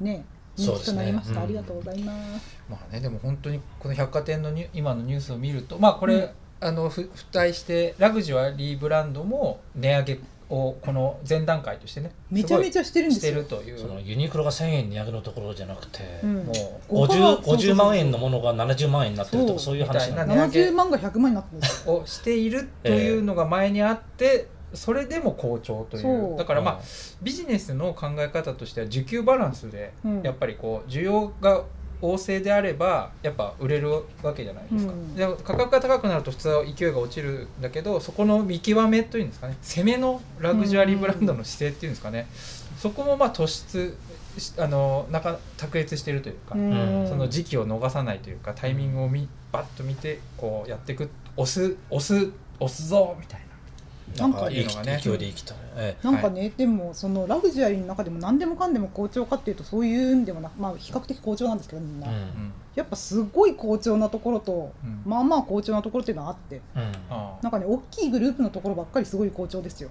[0.00, 0.24] ね
[0.56, 1.44] 人気となりました、そうですねうん。
[1.44, 2.58] ありがとうございます。
[2.68, 6.30] まあねでも本当にこの百貨店のニュ今のニュースを見るとまあこれ、うん。
[6.60, 13.32] あのふ付帯してラグジュアリーブランドも値上げをこの前段階としてねめちゃめちゃしてるんですよ。
[13.32, 13.78] してるという。
[13.78, 16.34] そのユニクロが1000円値上げのところじゃなくて、うん。
[16.36, 16.54] もう5% 50,
[16.88, 26.36] そうそうそう50万円のものが70万円になってるとかそそうういう話なんだみたいな値上げ70万が100万になってるをしているというのが前にあって、それでも好調という。
[26.36, 26.80] だからまあ
[27.22, 30.22] ビジネスの考え方としては需給バランスで、うん。
[30.22, 31.64] やっぱりこう需要が
[32.00, 33.90] 旺盛であればやっぱ売れる
[34.22, 35.14] わけじゃないですか、うん。
[35.14, 39.56] で価格が高くなると普通は勢いが落ちるんだけどそこの見極めというんですかね。
[39.62, 42.26] 攻めのラグジュアリーブランドの姿勢っていうんですかね、
[42.76, 43.96] そこもまあ突出
[44.38, 47.06] しあのなんか卓越してるというか、ん。
[47.08, 53.41] その時期を逃さないというかタイミングをみバッと見てこうやっていく押す押す押すぞみたい
[54.16, 62.16] ななんかなんかいい勢いで生きた、えなんかね、でもそのラグジュアリーの中でも何でもかんでも好調かっていうとそういうんでもなくまあ比較的好調なんですけどみんな、えうん。
[62.16, 65.02] うんやっぱすごい好調なところと、うん。
[65.04, 66.60] まあまあ好調なところっていうのはあって。
[66.74, 66.92] うん。
[67.42, 69.90] なんかね大きいグループのところばっかりすごい好調ですよ。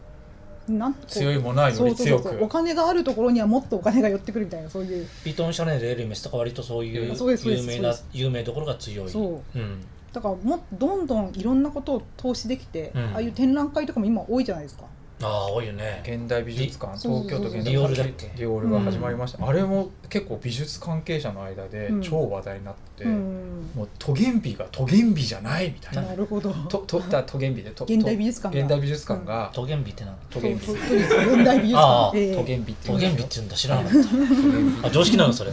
[0.67, 2.23] なん強いものはよそうり強く。
[2.23, 5.07] そうそうそうお金があるところにはもっとお金が寄ってくるみたいなそういう。
[5.23, 9.09] ビトンシャネルエルメスとか割とそういう有名な有名どころが強い。
[9.09, 9.59] そう。
[9.59, 13.03] うんだからもどんどんいろんなことを投資できて、うん。
[13.13, 14.83] ああいう展覧会とかも今多いじゃないですか。
[15.23, 16.01] ああ多いよね。
[16.03, 17.39] 現代美術館そうそうそう。
[17.39, 18.27] 東京都現代ディオールだっけ？
[18.35, 22.01] ディオールが始まりました、あれも結構美術関係者の間でうん。
[22.01, 23.69] 超話題になって、うん。
[23.75, 26.01] もうトゲンビがトゲンビじゃないみたいな。
[26.01, 26.51] なるほど。
[26.67, 28.61] ととだトゲンビでと現代美術館が。
[28.61, 30.25] 現代美術館がトゲンビってなんだ。
[30.29, 32.35] トゲンビそうそうそうです現代美術ああ館、ええ。
[32.35, 32.93] トゲンビっていう。
[32.95, 33.55] トゲンビって言うんだ。
[33.55, 34.09] 知らなかった。
[34.09, 35.51] トゲンビあ常識なのそれ。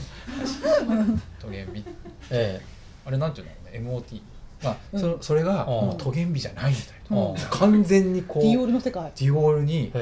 [1.39, 1.85] トゲンビ
[2.31, 2.61] え。
[3.05, 3.47] あれなんていう
[3.85, 4.21] の？MOT
[4.63, 5.01] まあ、うん。
[5.01, 5.69] そそれがうん。
[5.89, 7.37] もうトゲンビじゃないみたいな、うん。
[7.51, 8.43] 完全にこう。
[8.43, 9.13] ディオールの世界。
[9.17, 9.93] ディオールに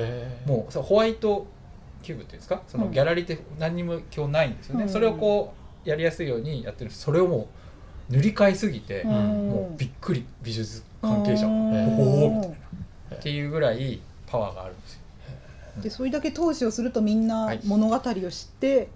[0.46, 1.46] もうそうホワイト
[2.02, 2.62] キューブっていうんですか？
[2.68, 4.88] そのうんギャラリーって何にも今日ないんですよね、うん。
[4.88, 5.52] それをこ
[5.84, 6.90] うやりやすいようにやってる。
[6.90, 7.48] それをも
[8.10, 9.10] う塗り替えすぎて、うん。
[9.10, 11.72] もうびっくり美術関係者うん。
[11.72, 13.16] がおおみたいな。
[13.16, 15.00] っていうぐらいパワーがあるんですよ。
[15.82, 17.60] でそれだけ投資をするとみんはない。
[17.64, 18.88] 物語を知って、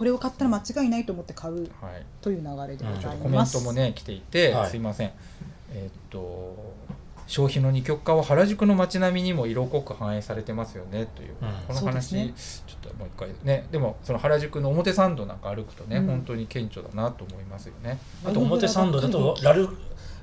[0.00, 2.06] これを買ったら間違いないと思って買うはい。
[2.22, 3.58] という流れでございコメンます。
[3.58, 4.70] トもね来ていて、はい。
[4.70, 5.12] すいません。
[5.74, 6.56] えーっと
[7.26, 11.48] 消費の二極化は原宿の街並みにも色濃く反映されてますよねという、うん。
[11.68, 13.66] この話、ですちょっともう一回ね。
[13.70, 16.06] でもその原宿の表参道なんか歩くとね、うん。
[16.06, 17.98] 本当に顕著だなと思いますよね。
[18.24, 19.68] あと表参道だとラル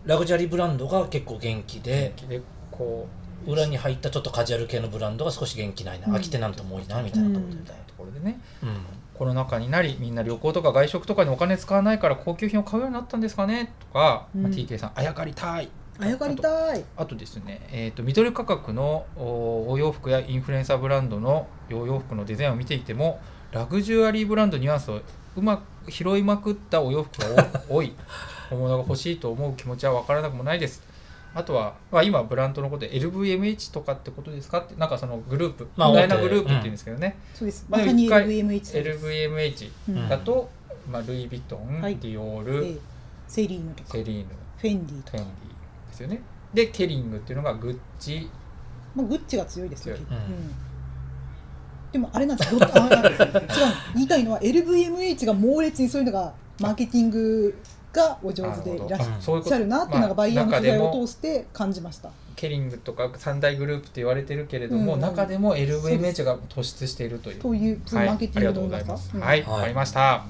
[0.06, 2.16] ラグジュアリーブランドが結構元気で。
[2.28, 3.08] でこ
[3.46, 6.16] 裏に入ったちょっとカジュアル系のブランドが少し元気ないな、うん。
[6.16, 7.66] 飽きてなんとも多いなみたいなところで、うん。
[7.66, 8.70] ところでねうん
[9.18, 13.74] コロナ禍になりみんな旅行とか外食とかにお金使わないから高級品を買うようになったんですかね？
[13.80, 15.70] とか、まあうん TK さんあやかりたい。
[16.00, 16.84] あやかりたい。
[16.96, 23.20] あとですね、えー、とミドル価格のおお洋服やインフルエンサーブランドのお洋服のデザインを見ていても
[23.52, 25.02] ラグジュアリーブランドニュアンスを
[25.36, 27.94] うまく拾いまくったお洋服が多多い。
[28.50, 30.82] 本物が欲しいと思う気持ちは分からなくもないです
[31.38, 34.60] あとは、まあ、今ブランドのことで LVMH とかってことですか？
[34.62, 37.65] ってなんかそのグループまあ巨大なグループって言うんですけどね、そうです。
[37.69, 39.06] まさに LVMH さんです。
[39.06, 40.10] LVMH うん。
[40.10, 40.50] だと、
[40.89, 41.97] まあ、ルイ・ヴィトン、はい。
[41.97, 42.78] ディオール、ええ
[43.28, 43.91] セリーヌとか。
[43.91, 44.26] セリーヌ
[44.58, 45.17] フェンディとか。
[45.19, 46.21] フェンディですよね。
[46.54, 48.30] でケリングっていうのがグッチ。
[48.95, 50.15] まあ、グッチが強いですよ、うん。
[50.15, 50.56] うん。
[51.91, 52.56] でもあれなんです。
[52.56, 52.60] よ。
[52.60, 52.67] 違う。
[53.93, 57.56] 言いたいのは LVMH が猛烈にそういうのがマーケティング
[57.98, 59.56] がお上手でいらっあそういうこと。
[59.56, 62.12] しゃるなっていうのがバイヤーのまあ取材を通して感じました。
[62.36, 65.02] ケリングとか三大グループって言われてるけれども、うん。
[65.02, 67.42] 中でも LVMH が突出しているという。
[67.42, 68.86] というマーケティンりがとうごグのうまさ。
[68.86, 69.12] ざいます。
[69.16, 69.22] うん。
[69.22, 69.52] はい、はい。
[69.52, 70.26] わかりました。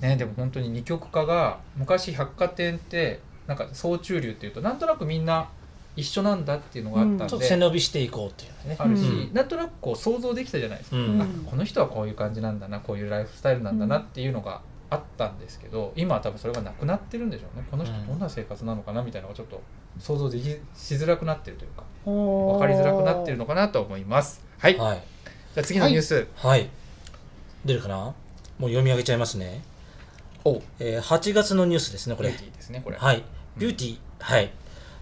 [0.00, 5.48] ね、でも本当に二極化が昔百貨店ってなんか総中流っていうとなんとなくみんな
[5.96, 8.76] 一緒なんだっていうのがあったんで、ちょっと背伸びしていこうっていうね。
[8.78, 9.34] あるし、うん。
[9.34, 11.22] なんとなくこう想像できたじゃないですか、うん。
[11.22, 14.60] あこの人はこういう感じなんだなこういうライフスタイルなんだなっていうのが
[14.94, 17.66] あったんですけど今は多分それがなくなってるんでしょうね。
[17.70, 18.06] この人うん。
[18.06, 19.60] どんな生活なのかなみたいなのがちょっと
[19.98, 24.42] 想像できしづらくなってるというか分分かりづらくなってるのかなと思います。
[24.58, 25.02] はい、はい。
[25.54, 26.68] じゃあ次のニュース、はい。
[27.64, 27.96] 出るかな？
[27.96, 28.14] も
[28.60, 29.62] う読み上げちゃいますね、
[30.44, 30.62] お。
[30.78, 32.30] えー8月のニュースですねこれ。
[32.30, 32.96] これいいですねこれ。
[32.96, 33.24] はい。
[33.56, 33.98] ビューティー。
[34.20, 34.50] はい。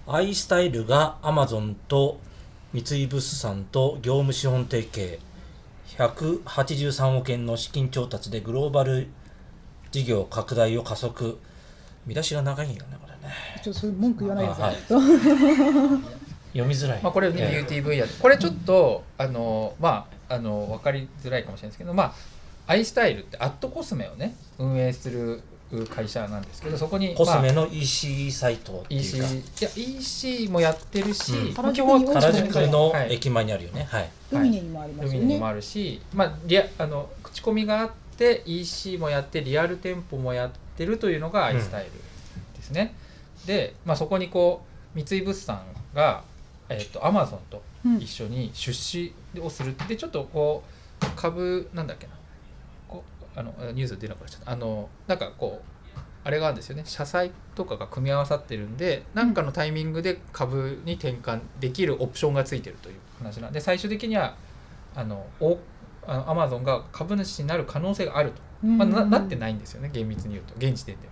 [0.06, 2.18] アイスタイルがアマゾンと
[2.72, 5.20] 三井物産と業務資本提携。
[5.98, 9.08] 183億円の資金調達でグローバル
[9.92, 11.38] 事業拡大を加速。
[12.06, 13.34] 見出しが長いよねこれね。
[13.62, 14.76] ちょっとそういう文句言わないでください。
[16.52, 22.12] 読みづらい、まあ、これね、ューティー分野でこれちょっと、あのまああの分かりづらいかもしれないですけどまあ
[22.66, 25.42] アイスタイルってアットコスメをね運営する
[25.88, 31.54] 会社なんですけどそこにコスメまあの EC サイトってい EC うか、いや EC もやってるし、うん。
[31.54, 33.14] まあ基本は原宿のはい。
[33.14, 33.86] 駅前にあるよね。
[33.90, 35.18] はい、ルミネにもありますよね。
[35.18, 35.48] ルミネにも。
[35.48, 38.01] あるし、まあ、リアあの口コミがあって
[38.46, 41.90] EC もやってリアル店舗もやってるというのがアイスタイル
[42.56, 42.94] ですね、
[43.46, 45.62] で、まあ、そこにこう三井物産
[45.94, 46.22] が、
[46.68, 47.96] えー、と Amazon とうん。
[47.98, 50.62] 一緒に出資をするでちょっとこ
[51.02, 52.12] う株なんだっけな。
[52.88, 53.02] こ
[53.36, 54.50] うあのニュース出なくなっちゃった。
[54.52, 56.82] あのなんかこうあれがあるんですよね。
[56.86, 64.36] 社債とかが組み合わさってるんで何かのタイミングで株に転換できるオプションがついてるという話なんで最終的には
[64.94, 65.58] あのおあの
[66.06, 70.54] アマゾンが株主になる可能性があると、まあ、ななってないんですよね厳密に言うと。
[70.56, 71.08] 現時点で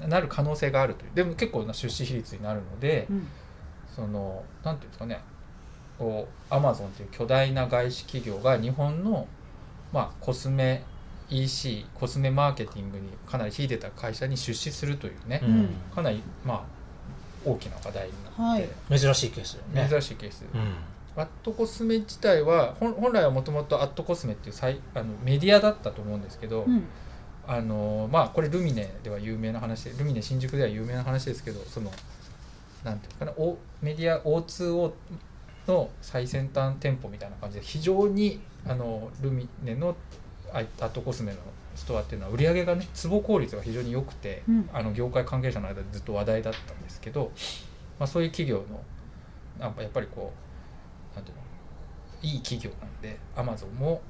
[0.00, 0.08] は。
[0.08, 1.10] なる可能性があるという。
[1.14, 3.26] でも結構な出資比率になるので、うん。
[3.94, 5.20] そのなんていうんですかね。
[5.98, 9.26] こうアマゾンという巨大な外資企業が日本の、
[9.92, 10.82] まあ、コスメ
[11.28, 15.68] EC コスメマーケティングにかなり秀でた会社に出資するというね、うん。
[15.94, 16.62] かなりまあ
[17.44, 19.90] 大きな話題になって、珍しいケースだよね。
[19.90, 20.74] 珍しいケース、うん
[21.16, 24.56] アットコスメ自体は本本来はもともとアットコスメっていう
[24.94, 26.84] あのメディアだったと思うんですけど、うん。
[27.44, 31.90] あのまあこれルミネでは有名な話でルミネ新宿では有名な話ですけどその
[32.84, 34.92] なんていうかなおメディア O2O
[35.66, 39.96] の最先端店舗みたいな感じで非常にあのルミネの
[40.52, 41.38] アットコスメの
[41.74, 44.70] ストアっていうのは売り上げがね坪効率が非常に良くて、うん。
[44.72, 47.32] あの業界関係者の間でずっと話題だったんですけど、
[47.98, 48.82] まあ、そういう企業の
[49.58, 50.51] やっぱりこう
[51.14, 51.42] なんていうの？
[52.22, 54.00] いい企業なんでアマゾンも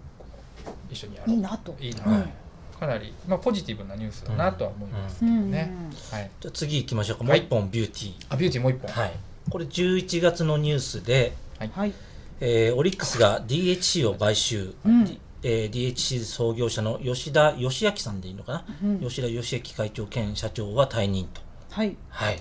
[0.90, 1.36] 一緒にやろう。
[1.36, 1.74] いいなと。
[1.80, 2.32] いいな、はい
[2.78, 5.50] かなり、まあ、ポジティブなニュースだなとは思いますけどうん。
[5.52, 5.72] ね、
[6.10, 7.22] はい、じゃあ次行きましょうか。
[7.24, 7.40] もはい。
[7.40, 9.12] う一本ビューティあビューティーもう一本、ーはい。
[9.48, 11.92] これ11月のニュースで、はい。
[12.40, 15.04] えーオリックスが DHC を買収、うん。
[15.04, 18.98] D- えー DHC 創業者の吉田義明さんでいいのかな、うん。
[19.00, 21.40] 吉田義明会長兼社長は退任と。
[21.70, 21.96] はい。
[22.08, 22.40] はい。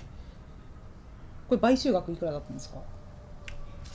[1.48, 2.78] これ買収額いくらだったんですか？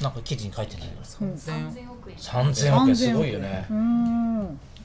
[0.02, 1.34] なんか記事に書いてないようん。
[1.34, 2.18] 3000億円。
[2.18, 2.96] 3000億円。
[2.96, 3.66] すごいよね。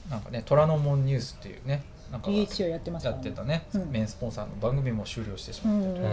[0.09, 3.15] なんかね虎ノ門ニュースっていうねなんかやってますかや。
[3.15, 3.89] ってたね、うん。
[3.91, 5.99] メインスポンサーの番組も終了してしまって。
[6.01, 6.09] は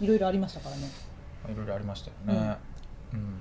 [0.00, 0.04] い。
[0.04, 0.90] いろいろありましたからね。
[1.42, 2.56] まあいろいろありましたよね、
[3.14, 3.40] うん。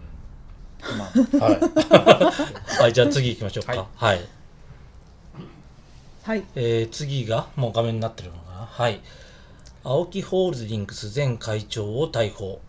[0.98, 1.60] まあはい、
[2.84, 3.76] はい、じゃあ次行きましょうか。
[3.76, 4.20] ははい。
[4.20, 4.22] い、
[6.24, 6.44] はい。
[6.56, 8.66] えー次がもう画面になってるのかな？
[8.72, 9.02] はい。
[9.84, 12.62] 青木ホールディングス前会長を逮捕。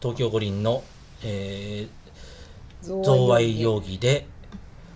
[0.00, 0.82] 東京五輪の、
[1.24, 2.02] えー
[2.82, 4.26] 贈贈賄容疑で、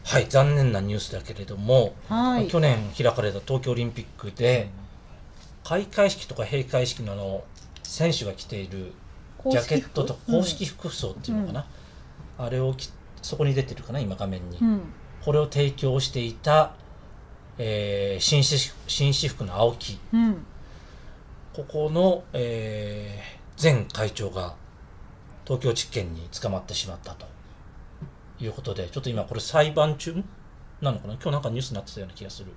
[0.02, 2.48] はい、残念なニュースだけれども、はい。
[2.48, 4.70] 去年開かれた東京オリンピックで、
[5.62, 7.44] 開会式とか閉会式のあの
[7.84, 8.92] 選手が着ている
[9.48, 11.66] ジャケットと公公式服装っていうのかな、
[12.38, 12.90] あれを着
[13.22, 14.80] そこに出てるかな今画面に、うん。
[15.24, 16.72] これを提供していた、
[17.58, 19.98] えー紳士紳士服の青木。
[20.12, 20.44] うん。
[21.52, 24.54] ここの、えー前会長が
[25.46, 27.26] 東京地検に捕まってしまったと
[28.40, 30.14] いうことでちょっと今これ裁判中
[30.80, 31.14] なのかな？
[31.14, 32.52] 今日なんかニュースになってたような気がする。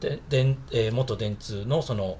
[0.00, 2.18] で電えー元電通のその、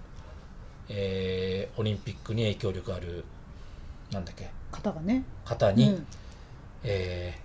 [0.89, 3.25] えーオリンピックに影響力ある
[4.11, 4.51] なんだっけ？
[4.73, 5.25] 方がね。
[5.45, 6.07] 方に、うん。
[6.83, 7.39] え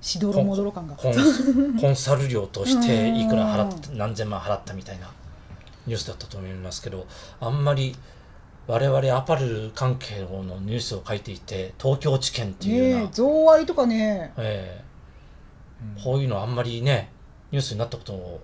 [0.00, 0.94] しどろもどろ感が。
[0.96, 5.10] ーコンサル料としていくら払っう何千万払ったみたいな
[5.86, 7.06] ニュースだったと思いますけど
[7.40, 7.94] あんまり
[8.66, 14.32] 我々アパレル関係のニュースを書いていて東京地検っていうような、贈賄とかね。
[14.36, 14.84] え
[15.96, 16.00] うん。
[16.00, 17.10] ーこういうのあんまりね
[17.50, 18.40] ニュースになったことも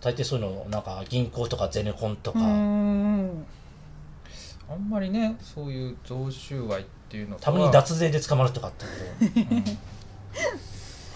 [0.00, 3.44] 大抵そういうのなんか銀行とかゼネコンとか、あん
[4.88, 9.54] まりねそういう贈収賄っていうのたまに脱税で捕まるとかあったけう。
[9.58, 9.64] ん。
[9.64, 9.70] ど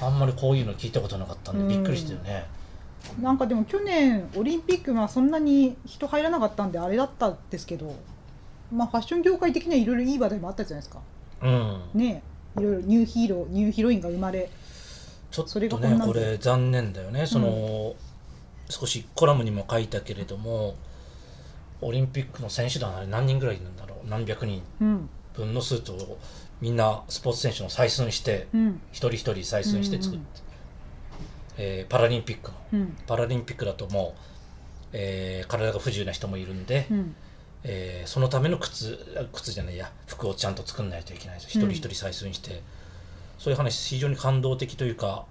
[0.06, 2.44] あんまりこういうの聞いたことなかったんでびっくりしたよね。
[3.20, 7.94] なんかでも去年オリンピックがそんなに人入らなかったんであれだったんですけど
[8.72, 11.00] まあファッション業界的にはいろいろいい話題もあったじゃないですか。
[11.42, 11.80] うん。
[11.94, 12.22] ね。
[12.56, 14.50] えいろいろニューヒーローニューヒロインが生まれ。
[15.30, 17.26] ちょっとねがこれ残念だよね。
[17.26, 17.94] その、
[18.68, 20.76] 少しコラムにも書いたけれども
[21.80, 24.08] オリンピックの選手団あれ何人ぐらいいるんだろう。
[24.08, 24.62] 何百人。
[24.80, 25.08] うん。
[25.34, 26.18] 分のスーツを
[26.60, 28.80] みんなスポーツ選手の採寸してうん。
[28.92, 30.51] 一人一人採寸して作って、うんうん
[31.56, 32.96] えーパラリンピックのうん。
[33.06, 34.20] パラリンピックだともう、
[34.92, 37.14] えー体が不自由な人もいるんで、うん。
[37.64, 42.62] えーそのための靴あ靴じゃないや服をちゃんと作んないといけないと一人一人採寸して、
[43.38, 45.24] そういう話非常に感動的というか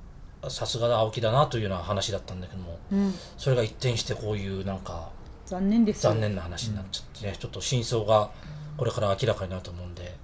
[0.50, 3.14] さすがだ青木だなというような話だったんだけどもうん。
[3.38, 5.10] それが一転してこういうなんか
[5.46, 6.12] 残念ですよ。
[6.12, 8.32] 残念な話になっちゃってね、ちょっと真相が
[8.78, 10.16] これから明らかになると思うんで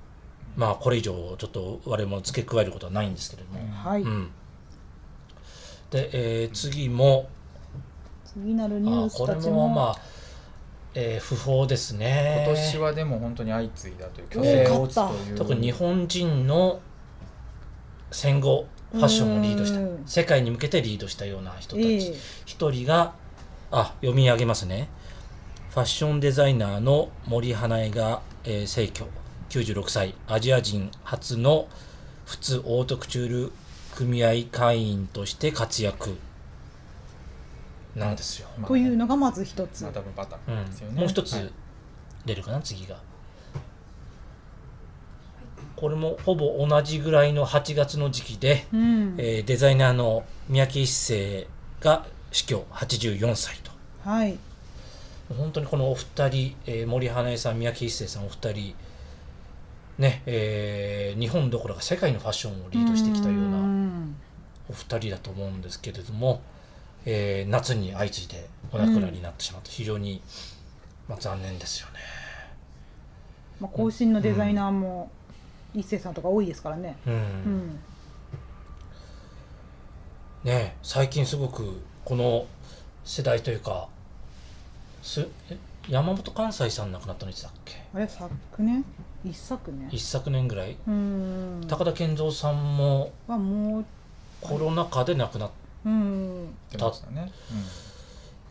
[0.56, 4.32] まあこれ以上ちょっと我々も付け加えることはないんですけれども、はい、うん、
[5.91, 7.30] で、えー次も。
[8.26, 9.67] 次なるニューあこれスたちも。
[9.67, 9.95] もまあ、
[10.93, 12.43] えー不法ですね。
[12.47, 15.38] 今年はでも本当に相次いだという多虚勢かったを打つという。
[15.38, 16.80] 特に日本人の
[18.12, 22.00] 戦後ファッションをリードしたうん世界に向けてリードしたような人たええ。
[22.02, 22.13] ち
[22.45, 23.13] 一人が
[23.71, 24.88] あ読み上げますね。
[25.71, 29.06] ファッションデザイナーの森英恵が、えー、逝去。
[29.50, 30.15] 96歳。
[30.28, 31.67] アジア人初の
[32.26, 33.52] 普通オートクチュール
[33.98, 36.18] 組合会員として活躍。
[37.96, 38.68] なんですよ、まあ。
[38.68, 40.54] というのがまず一つ、まあ多分パタうん。
[40.56, 41.52] ーンですよね、もう一つはい。
[42.26, 42.98] 出るかな、次が。
[45.76, 49.16] これもほぼ同じぐらいの8月の時期で、うん。
[49.18, 51.48] えーデザイナーの三宅一生
[51.80, 53.72] が死去84歳と。
[54.08, 54.38] はい。
[55.36, 58.76] 本当にこのお二人、えー森英恵さん三宅一生さんお二人
[59.98, 63.58] ねえー日本どころか世界のファッションをリードしてきたような
[64.70, 66.42] お二人だと思うんですけれども、
[67.06, 70.22] えー夏に相次いでお亡くなりになってしまって非常に、
[71.08, 72.00] まあ、残念ですよね。
[73.60, 75.10] まあ、後進のデザイナーも
[75.74, 76.98] 一星さんとか多いですからね。
[77.06, 77.14] うん。
[77.14, 77.80] うん。
[80.44, 82.46] ね最近すごくこの
[83.04, 83.88] 世代というか
[85.02, 85.58] すえ
[85.90, 87.76] 山本関西さん亡くなったのいつだっけ？
[87.94, 88.84] あれ昨年？
[89.26, 89.88] 一昨年？
[89.90, 91.62] 一昨年ぐらい、うん。
[91.68, 93.86] 高田健三さんもはもう
[94.41, 95.50] コロナ禍で亡くなっ
[95.86, 96.56] うん。
[96.71, 97.32] 出ましたね、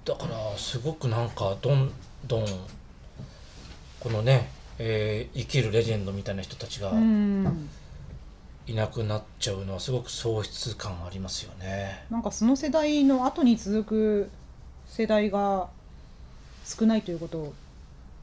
[0.05, 1.93] だからすごくなんかどん
[2.27, 2.47] どん
[4.01, 7.69] このね、えー生きるレジェンドみたいな人たちがうん。
[8.69, 12.05] いなくなっちゃうのはすごく喪失感ありますよね。
[12.11, 14.31] なんかその世代の後に続く
[14.89, 15.69] 世代が
[16.65, 17.55] 少ないということを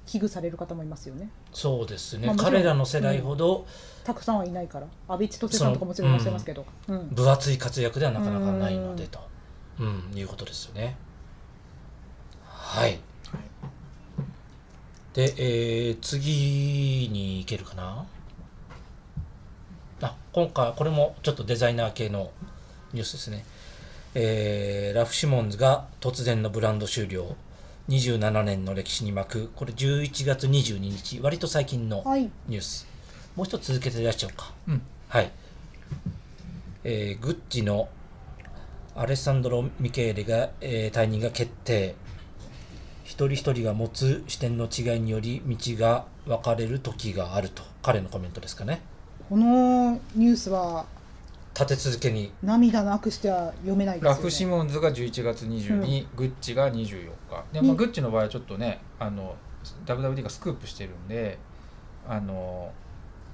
[0.05, 1.29] 危惧される方もいますよね。
[1.53, 3.65] そうですね、まあ彼らの世代ほど
[4.03, 4.87] たくさんはいないから。
[5.07, 6.65] 安倍千歳さんとかもちろんいらっしゃいますけど。
[6.89, 7.09] うん。
[7.09, 9.19] 分厚い活躍ではなかなかないのでと、
[9.79, 10.11] うん。
[10.13, 10.97] いうことですよね。
[12.45, 12.99] はい。
[15.13, 18.05] で、えー次に行けるかな？
[20.01, 22.31] あ今回これもちょっとデザイナー系の
[22.91, 23.45] ニュースですね。
[24.15, 27.35] えーラフ・シモンズが突然のブランド終了
[27.89, 32.29] 27年の歴史に巻くこれ11月22日割と最近のはい。
[32.47, 32.87] ニュース。
[33.35, 34.53] もう一つ続けていらっしゃるか。
[34.67, 34.81] うん。
[35.09, 35.31] はい、
[36.83, 37.89] えーグッチの
[38.95, 41.95] アレッサンドロ・ミケーレが、えー退任が決定。
[43.03, 47.63] 一人一人が持つ視点の違いにより道が分かれる時があると。
[47.81, 48.81] 彼のコメントですかね。
[49.29, 50.85] このニュースは
[51.53, 52.31] 立て続けに。
[52.41, 54.17] 涙なくしては読めないですよね。
[54.17, 56.87] ラフ・シモンズが11月22、グッチが24
[57.29, 57.43] 日。
[57.51, 59.35] で、まあ、にグッチの場合はちょっとねあの
[59.85, 61.37] WWD がスクープしてるんで
[62.07, 62.71] あの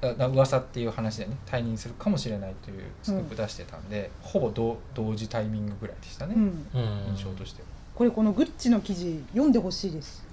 [0.01, 7.67] 噂っていう話でね退任するかもしれないというスクープ出してたんで、ほぼ同同時タイミングぐらいでしたね、うん、うん印象としては。
[7.95, 10.25] これこのグッチの記事読んでほしいです。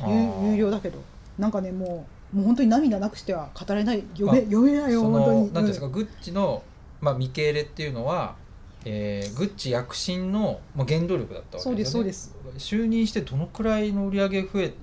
[0.00, 0.98] 有有料だけど。
[1.38, 4.04] なんかねもうもう本当に涙なくしては語れない。
[4.18, 5.40] 読めあ読めないよそ本当に。
[5.40, 6.62] の何ていうんですか、うんグッチの、
[7.00, 8.36] まあ、見経れっていうのは、
[8.84, 12.08] えーグッチ躍進の、まあ、原動力だったわそうけですよね。
[12.08, 12.74] ですそうです。
[12.74, 14.74] 就任してどのくらいの売り上げ増え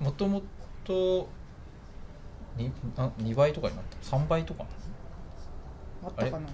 [0.00, 0.42] もとも
[0.84, 1.28] と
[2.58, 4.68] 2, あ2倍とかになった？3倍とかな
[6.04, 6.48] あったかな？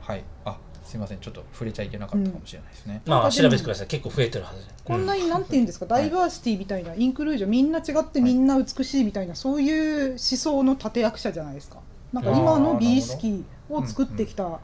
[0.00, 0.24] はい。
[0.44, 1.18] あすいません。
[1.18, 11.78] ちょっと触れちゃいけなかったかもしれないですね、まあなんかでも調べてください結構増えてるはずでこんなになんて言うんですか、ダイバーシティみたいなインクルージョンみんな違ってみんな美しいみたいな、そういう思想の立役者じゃないですか。
[12.12, 14.60] なんか今の美意識を作ってきた、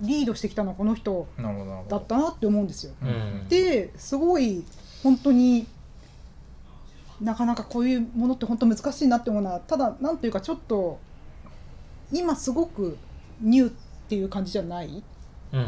[0.00, 1.26] リードしてきたのはこの人
[1.88, 2.92] だったなって思うんですよ。
[3.02, 4.64] うんうんですごい
[5.02, 5.66] 本当に
[7.20, 10.98] なかなかこういうものって本当難しいなって思うのはただなんていうかちょっと
[12.12, 12.96] 今すごく
[13.40, 13.72] ニューっ
[14.08, 15.02] ていう感じじゃない
[15.52, 15.62] うん。
[15.64, 15.66] っ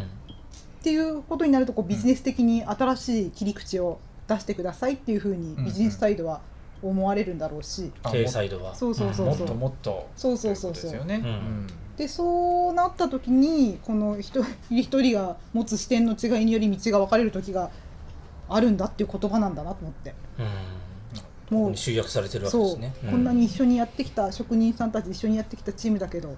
[0.82, 6.40] ていうことになるとこうビジネス的に新しい切り口を出してくださいっていうふうにうんビジネスサイドは
[6.82, 8.74] 思われるんだろうし、あ経営サイドは。
[8.74, 9.44] そうそうそうそう。
[9.44, 10.82] もっともっとそうそうそうそう。
[10.82, 11.66] ですよね、うん
[11.96, 17.70] でそうなった時にこの一人 一人が持つ視点の違いにより道が分かれる時が
[18.48, 20.14] あるんだっていう言葉なんだなと思って。
[20.38, 20.46] うん。
[21.48, 22.92] もうに集約されてるわけですね。
[23.08, 26.36] こんなに一緒にやってきた職人さんたち一緒にやってきたチームだけど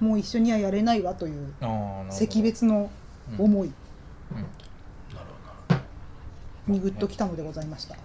[0.00, 0.08] うん。
[0.08, 2.90] もう一緒にはやれないわという惜別の
[3.38, 3.68] 思い。
[3.68, 4.36] うん。
[4.36, 4.46] なる
[5.68, 5.74] ほ
[6.66, 7.96] どにぐっときたのでございました。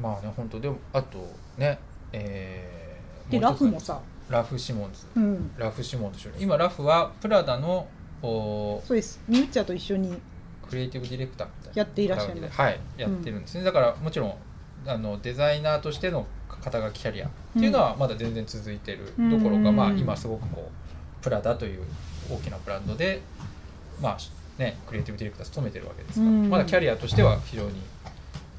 [0.00, 0.60] まあね本当。
[0.60, 1.18] でもあと
[1.58, 1.78] ね
[2.12, 2.84] えー
[3.30, 5.06] でラフもさ、ラフシモンズ。
[5.16, 7.86] うん、ラフシモンズ今ラフはプラダの
[8.22, 9.20] おそうです。
[9.28, 10.18] ミューチャーと一緒に。
[10.66, 11.82] クリエイティブディレクターみたいな。
[11.82, 12.56] やっていらっしゃいます。
[12.56, 14.34] はいやってるんですね、だからもちろん
[14.86, 19.76] あのデザイナーとしての肩書きキャリアっていうのはまだ全然続いてるどころか、うん。
[19.76, 21.82] まあ今すごくこうプラダという
[22.30, 23.20] 大きなブランドで
[24.00, 24.18] まあ
[24.58, 26.48] ねクリエイティブディレクター務めてるわけですから、うん。
[26.48, 27.82] まだキャリアとしては非常に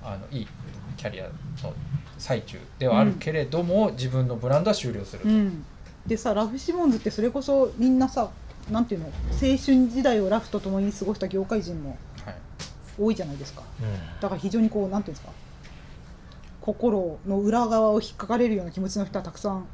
[0.04, 0.48] あのいい
[0.96, 1.32] キャリアの
[2.18, 5.66] 最中ではあるけれども、自分のブランドは終了すると、うん、
[6.06, 8.30] でさラフ・シモンズってそれこそみんなさ
[8.72, 12.36] なんていうの青春時代をラフと共に過ごした業界人もはい。
[12.98, 13.62] 多いじゃないですか。
[13.82, 14.20] うん。
[14.22, 15.34] だから非常にこうなんていうんですか
[16.62, 19.68] 心の裏側を引っかかれるような気持ちの人はたくさん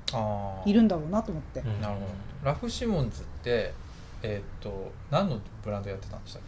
[0.66, 1.82] いるんだろうなと思って、うん。
[1.82, 2.08] なるほど。
[2.44, 3.74] ラフシモンズって
[4.24, 6.42] えーっと何のブランドやってたんでしたっ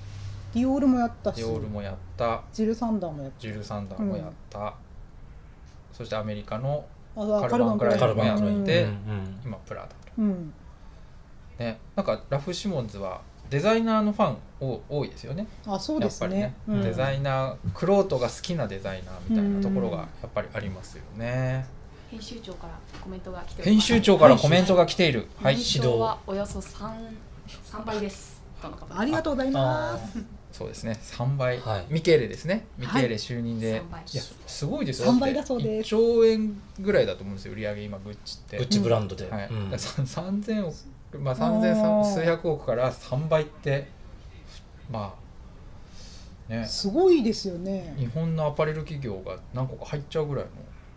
[0.54, 2.44] ディオールもやったけしディオールもやった。
[2.54, 4.76] ジル・サンダーもやっジル・サンダーもやった、
[5.94, 6.86] そしてアメリカの
[7.16, 9.88] カルバンクラインもやって、うんうん今プラダ。
[9.88, 10.54] とうん。
[11.60, 15.46] ねなんかラフ・シモンズはデザイナーのファンお多いですよね。
[15.68, 16.40] あそうですね。
[16.40, 16.84] やっぱりね、うん。
[16.84, 21.66] デザイナークロートが好きなデザイナーみたいなところがやっぱりありますよね、
[22.10, 25.28] 編集長からコメントが来ております編集長からコメントが来ている。
[25.42, 27.16] はい認証はおよそ三
[27.64, 28.42] 三倍です。
[28.90, 30.98] ありがとうございますそうですね。
[31.02, 31.86] 3倍、はい。
[31.90, 32.68] ミケーレですね。
[32.78, 34.02] ミケーレはい就任で、三倍。
[34.02, 35.08] いやすごいですよ。
[35.08, 35.88] 三倍だそうです。
[35.96, 37.54] 1兆円ぐらいだと思うんですよ。
[37.54, 38.58] 売り上げ今グッチって。
[38.60, 39.48] グッチブランドで、はい。
[39.50, 39.72] うん。
[39.72, 41.60] だからさ3000億まああー。
[41.60, 43.88] 3000数百億から3倍って
[44.92, 45.16] ま
[46.50, 46.68] あね。
[46.68, 47.96] すごいですよね。
[47.98, 50.52] 日本のアパレル企業が何個か入っちゃうぐらいの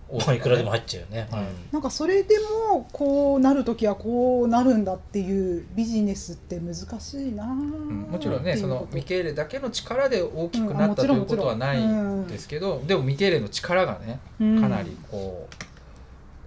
[0.09, 1.45] まあいくらでも入入っちゃうよね、はい。
[1.73, 2.37] なんかそれで
[2.71, 8.07] もこうなる時はこうなるんだっていうビジネスって難しいな、うん。
[8.11, 14.61] もちろんねそのミケーレだけの力で大きくなったともちろんいうことはないんですけど、でもミケーレの力がねうん。
[14.61, 15.49] かなりこ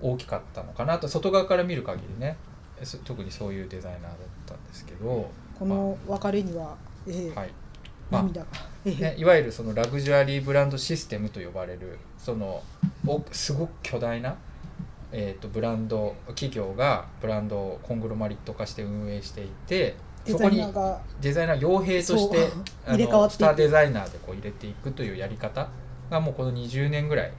[0.02, 1.08] う大きかったのかなと。
[1.10, 2.38] 外側から見る限りね
[2.84, 4.12] そ特にそういうデザイナーだっ
[4.46, 5.30] たんですけど、
[5.60, 7.50] この別れには、ええはい。
[8.10, 8.22] まあ。
[8.22, 12.64] 涙が、ええね、いわゆるそのラグジュアリーブランドシステムと呼ばれるその
[13.06, 14.36] おすごく巨大な、
[15.12, 20.64] えー、とブランド企業がブランドをコングロマリット化して運営していてそこに
[21.22, 22.50] デザイナー傭兵として
[22.86, 25.70] あのスターデザイナーでこう入れていくというやり方
[26.10, 27.32] がもうこの20年ぐらい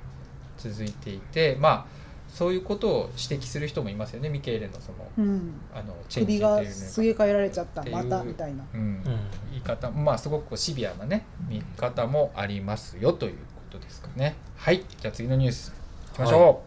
[0.58, 1.99] 続いていてまあ
[2.32, 8.64] そういうことを指摘する人もいますよねミケーレのそのうん、あのチェンジ首がっていうねすげ替えられちゃったっていうまたみたいな。
[8.72, 8.80] うん。
[8.80, 9.02] うん。
[9.50, 13.38] 言い方まあすごくシビアなね見方もありますよというこ
[13.70, 14.36] とですかね。
[14.56, 14.84] はい。
[15.00, 15.72] じゃあ次のニュース
[16.12, 16.62] いきましょ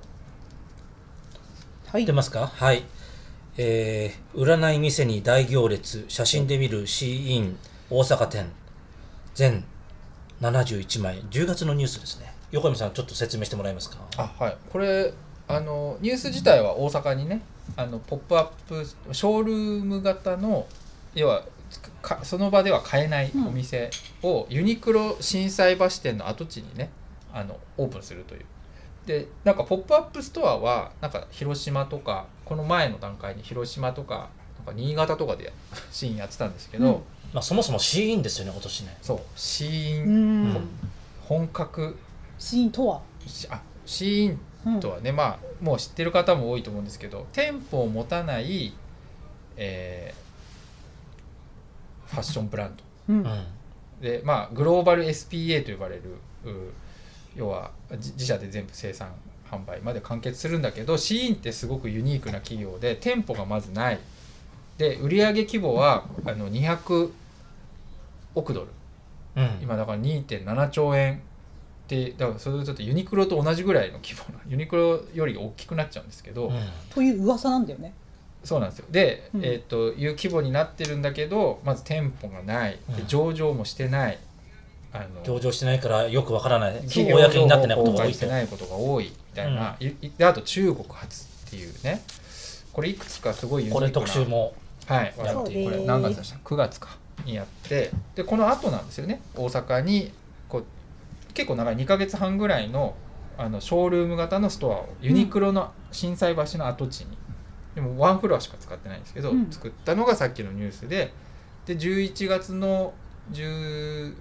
[1.88, 2.06] はい。
[2.06, 2.48] 出ますか？
[2.48, 2.84] はい、
[3.58, 6.06] えー占い店に大行列。
[6.08, 7.58] 写真で見るシーイン。
[7.90, 8.52] 大阪店。
[9.36, 9.64] 全
[10.42, 11.22] 71枚。
[11.32, 12.34] 10月のニュースですね。
[12.52, 13.98] 横山さんちょっと説明してもらえますか？
[13.98, 14.58] う、あはい。
[14.72, 15.14] これ
[15.48, 17.42] あのニュース自体は大阪にね
[17.76, 20.66] あのポップアップショールーム型の
[21.16, 21.44] 要は
[22.02, 23.90] かその場では買えないお店
[24.22, 26.90] をユニクロ心斎橋店の跡地にね
[27.34, 28.46] あのオープンするという。
[29.06, 34.30] でなんかポップアップストアはなんか広島とかこの前の段階に広島とか
[34.66, 35.52] なんか新潟とかで
[35.92, 37.02] シーンやってたんですけど、うん。
[37.34, 38.98] まあ、そもそもシーンですよね今年ね。
[39.02, 40.70] そうシうーン、ん、うん。
[41.28, 41.98] 本格。
[42.40, 44.40] シーンとは、しあシーンうん
[44.80, 48.74] とはね、まあもう知ってる方も多いと思うんですけど店舗を持たない、
[49.58, 50.24] えー
[52.14, 53.14] ファッションブランド。
[53.14, 53.24] うん。
[53.24, 53.44] うん。
[54.02, 56.02] でまあグローバル SPA と呼ばれる
[56.46, 56.72] う
[57.36, 59.10] 要は自自社で全部生産
[59.50, 64.00] 販売まで完結するんだけどシーンってすごくユニークな企業で店舗がまずない。
[64.78, 67.12] で売上規模はあの200
[68.36, 68.68] 億ドル。
[69.36, 69.60] うん。
[69.62, 71.22] 今だから2.7兆円
[71.84, 76.60] ってだからそれとちょっとユニクロと同じぐらいの規模な ユニクロより大きくなっちゃうんですけど、うん。
[76.94, 77.94] という噂なんだよね。
[78.44, 78.86] そうなんですよ。
[78.92, 79.46] で、うん。
[79.46, 82.80] えー、という規模になってるんだけどまず店舗がない。
[83.08, 84.18] 上場もしてない、
[84.94, 86.76] あの上場してないからよくわからない。
[86.88, 89.06] 企業公になってないことが多いしてないことが多い。
[89.06, 89.78] みたいな、
[90.18, 92.02] であと中国発っていうね。
[92.72, 93.92] これいくつかすごいユニークな。
[93.92, 94.54] これ特集も
[94.88, 95.14] はい。
[95.18, 96.98] やこっていいれ何月でした？9月か。
[97.26, 97.92] にやって。
[98.16, 99.22] でこの後なんですよね。
[99.36, 100.12] 大阪に
[101.34, 102.96] 結構長い2ヶ月半ぐらいの
[103.38, 107.18] あのショールーム型のストアをユニクロの心斎橋の跡地に、
[107.74, 109.48] でもワンフロアしか使ってないんですけど、うん。
[109.50, 111.12] 作ったのがさっきのニュースで
[111.66, 112.94] で11月の
[113.32, 114.14] 13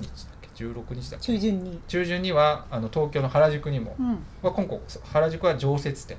[0.00, 1.26] 日だっけ？16日だっけ？
[1.26, 1.80] 中旬に。
[1.86, 4.06] 中旬にはあの東京の原宿にも、うん。
[4.42, 4.80] まあ、今後
[5.12, 6.16] 原宿は常設店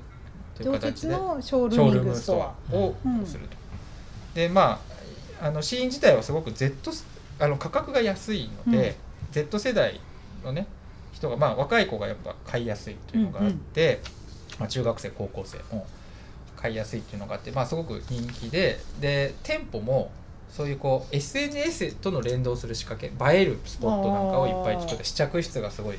[0.56, 2.54] という常形でショールームストア。
[2.72, 2.76] ア。
[2.76, 3.56] をうんすると、
[4.34, 4.80] でま
[5.40, 7.04] ああのシーン自体はすごく Z ス
[7.38, 8.94] あの価格が安いので、うん。
[9.32, 10.00] Z 世代
[10.44, 10.66] のね
[11.12, 14.00] 人がまあ若い子がやっぱ買いやすいというのがあって、
[14.58, 15.86] まあ、中学生高校生も
[16.56, 20.10] 買いやすいっていうのがあってまあすごく人気でで店舗も
[20.48, 25.98] そういうこう SNS との連動する仕掛け映えるスポットなんかをいっぱい作って試着室がすごい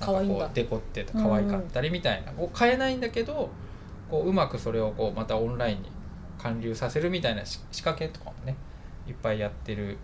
[0.00, 3.50] なんかこうデコってて可愛かったりみたいな、こう買えないんだけど
[4.10, 5.88] こううまくそれをこうまたオンラインに
[6.38, 8.56] 還流させるみたいなし仕掛けとかもね
[9.06, 9.96] いっぱいやってる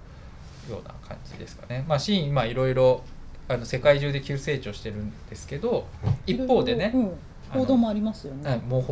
[0.71, 1.85] ような感じですかね。
[1.89, 3.03] まあシーン今いろいろ
[3.49, 5.87] あの世界中で急成長してるんですけど
[6.27, 7.11] 一方でねう、ん。
[7.51, 8.63] 報道もありますよはいね。
[8.69, 8.83] 模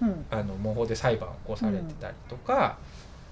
[0.00, 0.26] 倣うん。
[0.30, 2.76] あの模倣で裁判を起こされてたりとか、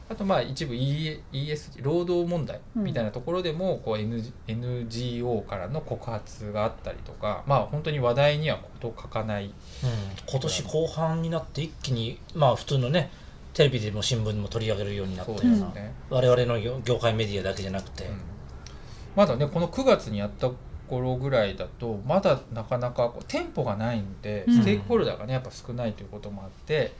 [0.09, 9.53] あとまあ一部 E- ES 労働問題みたいなところでもこう NG NGO からの告発があったりとかまあ本当に話題にはこと書かないうん
[10.27, 13.11] 今年後半になって一気にまあ普通のね
[13.55, 18.34] テレビでも新聞でも取り上げるようになったような、ですね、我々の業業界メディアだけじゃなくて、うん
[19.17, 20.51] まだねこの9月にやった
[20.89, 24.55] 頃ぐらいだとまだなかなかこう店舗がないんでうん。
[24.55, 26.93] ステークホルダーがねやっぱ少ないということもあって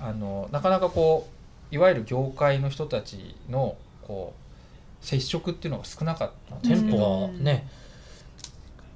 [0.00, 1.28] あのなかなかこ
[1.70, 6.56] ういわゆる業界の人たちのこう接触っていうのが少なかった。
[6.56, 7.68] んですけど店舗がね、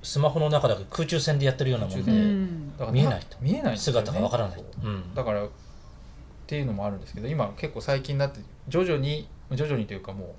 [0.02, 2.70] スマホの中だけ空中戦でやってるようなもんうで、ん。
[2.76, 3.36] だから見えないと。
[3.40, 3.78] 見えないね。
[3.78, 5.14] 姿がわからない、うん。
[5.14, 5.48] だからっ
[6.46, 10.36] ていうのもあるんですけど今結構最近になって徐々に徐々にというかも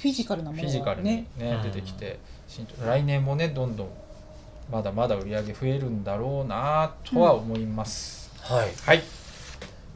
[0.00, 1.56] フィジカルなうもフィジカルにのがねね。
[1.56, 2.18] うん出てきて
[2.84, 3.88] 来年もねどんどん
[4.70, 9.02] まだまだ売り上げ増えるんだろうなとは思います、はい、はい。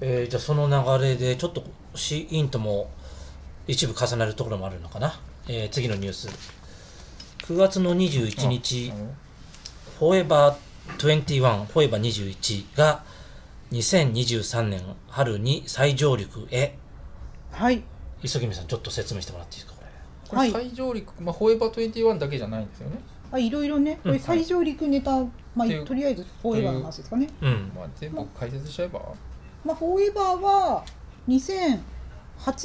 [0.01, 2.91] えーじゃあその流れでちょっとシーンとも
[3.67, 6.29] 一部重なるところもあるのかな、えー次のニュース。
[7.47, 8.93] 9月の21日
[9.99, 10.57] フォーエバー
[10.99, 13.05] 21フォーエバー21が
[13.73, 16.77] 2023年春に再上陸へ。
[17.53, 17.83] はい。
[18.23, 19.74] 磯君さんちょっと説明してもらっていいですか？
[20.35, 20.68] これこれはい。
[20.70, 22.99] 再上陸、まあ、フォーエバー21だけじゃないんですよね、
[23.32, 25.22] あいろいろね、これ再上陸ネタ、
[25.55, 25.78] まあ、ってい。
[25.78, 27.28] うとりあえずフォーエバーの話ですかね。
[27.41, 27.72] うん。
[27.74, 29.01] まあ、全部解説しちゃえば、
[29.64, 30.85] まあ、フォーエバーは
[31.28, 31.80] 2008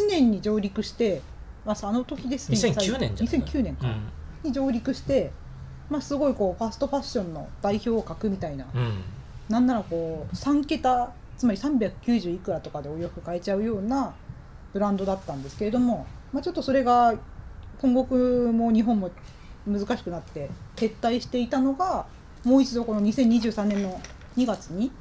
[0.08, 1.22] 年に上陸して、
[1.66, 2.58] まあ、あの時ですね。
[2.58, 3.88] 2009年じゃない？2009年か、
[4.44, 5.32] に上陸して、
[5.90, 9.04] まあ、すごいこうファストファッションの代表格みたいな、うん、うん
[9.50, 14.14] なんならこう3桁つまり390いくらとかでお洋服買えちゃうような
[14.74, 17.16] ブランドだったんですけれども、まあ、ちょっとそれが
[17.82, 19.10] 今国も日本も
[19.68, 22.06] 難しくなって撤退していたのが
[22.44, 24.00] もう一度この2023年の
[24.38, 24.92] 2月に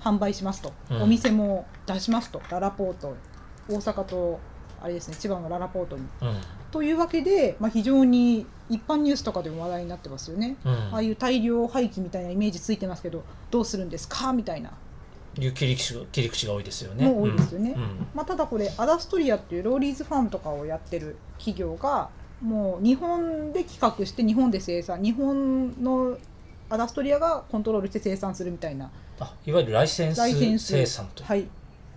[0.00, 1.02] 販売しますと、うん。
[1.02, 2.42] お店も出しますと。
[2.50, 3.16] ララポート。
[3.68, 4.40] 大阪と
[4.80, 6.02] あれですね千葉のララポートに。
[6.22, 6.36] うん。
[6.72, 10.56] というわけで、まあ、非常に一般ニュースとかでも話題になってますよね。
[10.64, 10.72] うん。
[10.72, 14.32] ああいう大量廃棄みたいなイメージついてますけどどうするんですか？
[14.32, 14.72] みたいな、
[15.38, 17.06] いう切り口が切り口が多いですよね。
[17.06, 17.72] もう多いですよね。
[17.76, 17.82] うん。
[17.82, 18.06] うん。
[18.14, 22.10] まあ、ただこれアダストリアっていうローリーズファンとかをやってる企業が
[22.42, 26.18] もう日本で企画して日本で生産日本の
[26.68, 28.90] アダストリアがコントロールして生産するみたいな。
[29.20, 30.20] あいわゆるライセンス
[30.58, 31.22] 生産と。
[31.24, 31.46] はい、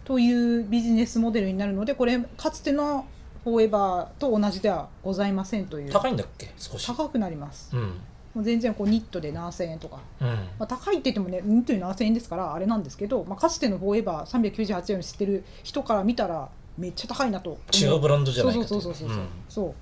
[0.04, 3.06] というビジネスモデルになるのでこれかつての
[3.44, 5.92] フォーエバーと同じではございませんという。
[5.92, 6.54] 高いんだっけ？
[6.58, 6.86] 少し。
[6.88, 7.76] 高くなります。
[7.76, 7.94] うん
[8.36, 10.28] もう全然こうニットで何千円とか、うん。
[10.28, 19.28] まあ、高いって言ってもねニットで何千円ですからあれなんですけど、まあ、かつてのフォーエバー398円を知ってる人から見たらめっちゃ高いなと思違うブランドじゃないかそうそうそうそうそう、ん。
[19.48, 19.74] そう。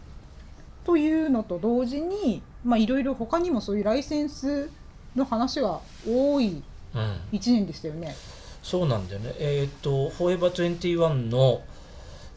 [0.86, 4.70] というのと同時にまあいろいろ他にもそういうライセンス
[5.16, 6.62] の話が多い
[6.94, 7.38] うん。
[7.38, 8.16] 1年でしたよね。
[8.62, 9.34] そうなんだよね。
[9.40, 11.62] えっ、と、フォーエバー21の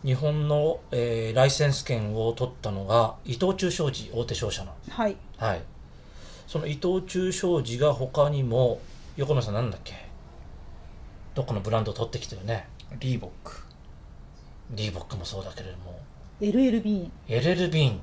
[0.02, 4.72] 日本の、えーライセンス権を取ったのが伊藤忠商事大手商社の。
[4.88, 5.16] はい。
[5.36, 5.62] はい。
[6.46, 8.80] その伊藤忠商事が他にも、
[9.16, 9.94] 横野さんなんだっけ？
[11.34, 12.68] どっかのブランドを取ってきたよね。
[13.00, 13.62] リーボック。
[14.72, 16.00] リーボックもそうだけれども、
[16.40, 17.12] LL ビーン。
[17.28, 18.00] LL ビーン、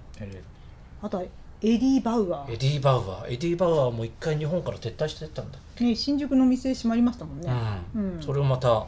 [1.01, 1.29] あとはエ
[1.61, 5.57] ディ・バウアエディ・バウアー、エディ・バウアーも一回日本から撤退してったんだ。
[5.77, 7.51] ー、ね、新宿の店閉まりましたもんね。
[7.95, 8.15] うん。
[8.15, 8.21] うん。
[8.21, 8.85] それをまた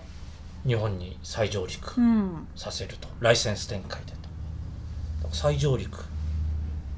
[0.67, 1.97] 日本に再上陸。
[1.97, 2.47] うん。
[2.55, 3.07] させると。
[3.19, 4.11] ライセンス展開で
[5.21, 5.33] と。
[5.33, 6.03] 再上陸。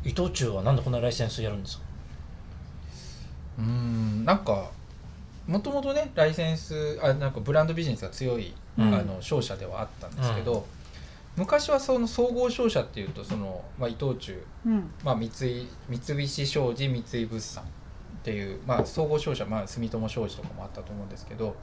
[0.04, 1.84] 伊藤忠はなんでこんなライセンスやるんですか？
[3.58, 4.72] うーんなんか
[5.48, 8.94] もともとねライセンスあなんかブランドビジネスが強い、うん。
[8.94, 10.66] あの商社ではあったんですけど、
[11.36, 14.92] 昔はその総合商社っていうとその、まあ、伊藤忠、うん。
[15.04, 17.68] まあ、三井三菱商事三井物産っ
[18.24, 21.56] ていう、まあ、総合商社、まあ、住友商事とかもあったと思うんですけど、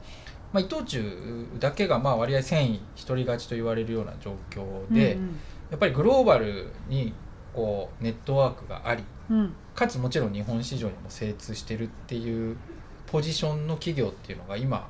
[0.51, 5.39] まあ、伊藤忠だけがまあ割合繊維独り勝ちと言われるような状況で、うん。
[5.71, 7.13] やっぱりグローバルに
[7.55, 9.53] こうネットワークがありうん。
[9.73, 12.57] かつもちろん日本市場にも精通してるっていう
[13.07, 14.87] ポジションの企業っていうのが今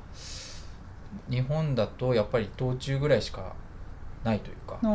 [1.30, 3.54] 日本だとやっぱり伊藤忠ぐらいしか
[4.24, 4.78] ないというか。
[4.82, 4.86] う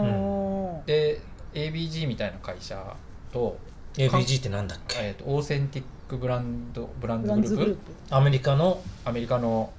[0.81, 0.85] ん。
[0.85, 1.21] で
[1.53, 2.95] ABG みたいな会社
[3.33, 3.57] と,、
[3.95, 4.97] ABG ってなんだっけ？
[5.01, 7.79] えー、とオーセンティックブランドブランブドグループ。
[8.09, 8.81] アメリカの？
[9.05, 9.71] アメリカの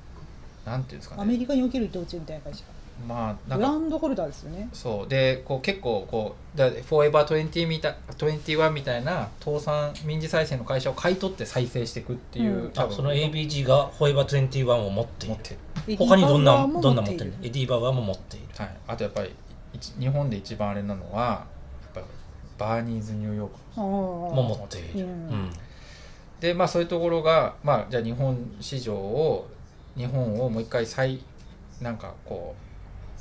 [0.66, 2.64] なんていうんですかアメねリカにおける伊藤忠みたいな会社
[3.06, 4.68] まあなんブラかンドホルダーですよね。
[4.72, 5.08] そう。
[5.08, 12.70] でこう結構こうだフォーエバー20みたい21みたいな倒産民事再生の会社を買い取って再生していくっていう、うん。
[12.70, 15.34] 多その ABG がフォーエバー21を持っている。
[15.34, 15.56] 持って
[15.96, 17.32] 他にどんなどんな持ってる。
[17.42, 18.46] いエディ・バウアーも持っている。
[18.56, 19.30] はい、あとやっぱり
[19.72, 21.46] 一日本で一番あれなのはや
[21.88, 22.06] っぱり
[22.58, 23.80] バーニーズニューヨーク。
[23.80, 25.08] もも持っている、ううん。
[25.46, 25.52] ん
[26.40, 29.48] でまあそういうところがまあじゃあ日本市場を
[29.96, 31.20] 日本をもう一回再
[31.80, 32.54] なんかこ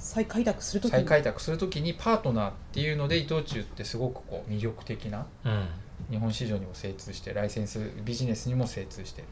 [0.02, 5.68] 再開拓するときう再開拓するときにパートナーっていうので伊藤忠ってすごくこう魅力的なうん。
[6.10, 9.28] 日本市場にも精通してライセンスビジネスにも精通してる。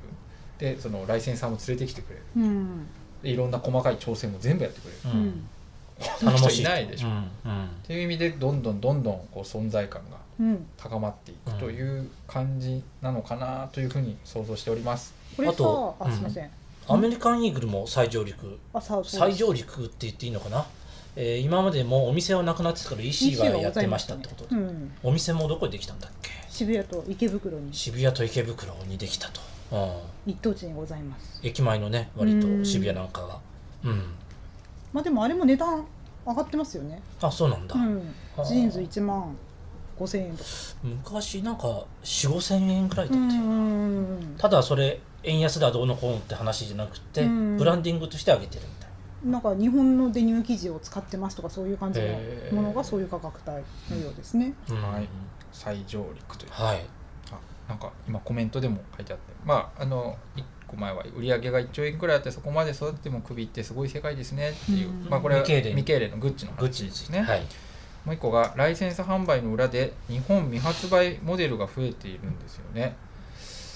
[0.60, 2.22] でそのライセンサーも連れてきてくれる。
[2.38, 2.88] うん。
[3.24, 4.98] でいろんな細かい調整も全部やってくれる。
[5.06, 5.26] ううん。
[5.28, 5.50] ん
[6.20, 6.88] その人いない。
[6.88, 7.18] でしょ、うっん。
[7.18, 7.70] うん。
[7.84, 10.66] ていう意味でどんどんどんどんこう存在感がうん。
[10.78, 15.14] 高まっていくという感じなのかなというふうに想像しております。
[15.36, 16.50] これさあとあすいません
[16.90, 18.58] アメリカンイーグルも再上陸。
[19.06, 20.66] 再上陸って言っていいのかな、
[21.16, 24.92] えー今までもお店はなくなってたから EC はやってましたってことで、うん。
[25.04, 26.32] お店もどこでできたんだっけ？
[26.50, 27.74] 渋谷と池袋に。
[27.74, 30.32] 渋谷と池袋にできたと、うん。
[30.32, 31.40] 一等地にございます。
[31.44, 33.40] 駅前のね割と渋谷なんかが。
[33.84, 34.04] うん。
[34.92, 35.86] まあでもあれも値段
[36.26, 37.02] 上がってますよね。
[37.22, 38.14] あそうなんだ、うん。
[38.46, 39.36] ジーンズ1万
[40.00, 40.50] 5000円とか。
[40.84, 41.68] 昔なんか
[42.04, 44.36] 4 5千円ぐらいだうったよ、ん。
[44.38, 47.58] ただそれ円安だどうのこうのって話じゃなくて、うん。
[47.58, 48.90] ブランディングとして上げてるみたい
[49.26, 49.32] な。
[49.40, 52.08] んか日本のデニム生地を使ってますとかそういう感じの
[52.54, 53.62] ものがそういう価格帯
[53.96, 54.54] のようですね。
[54.70, 54.94] な、うん。
[54.94, 55.08] はい
[55.52, 56.86] 再上陸というはい。
[57.32, 59.34] あなんか今コメントでも書いてあって。
[59.46, 65.10] まああの1個前は売り上げが1兆円くらいあってそこまで育っても首ってすごい世界ですねっていう、うん。
[65.10, 67.42] まあこれはミケーレミケーレのグッチのグッ話チについて、ね、はい、
[68.06, 72.96] もう1個がライセンス販売の裏で日本未発売モデルが増えているんですよね、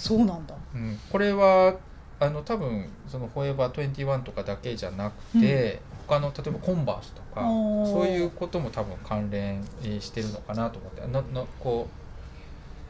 [0.03, 0.53] そうなんだ。
[0.75, 1.75] うん、これは
[2.19, 7.03] あの多分そのフォーエバー21とかだけじゃなくて、他の例えばコンバー。
[7.03, 11.07] スとかそういうことも多分関連えーしてるのかなと思って。
[11.07, 11.87] ののこ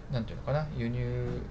[0.10, 0.68] うなんていうのかな？
[0.76, 1.42] 輸入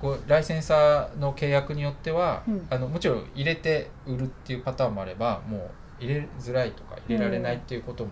[0.00, 2.66] こうライセンサーの契約によっては、うん。
[2.68, 5.70] あのもちろん入れて売るっていうパターンもあればも
[6.00, 8.10] う入れづらいとか入れられないっていうことも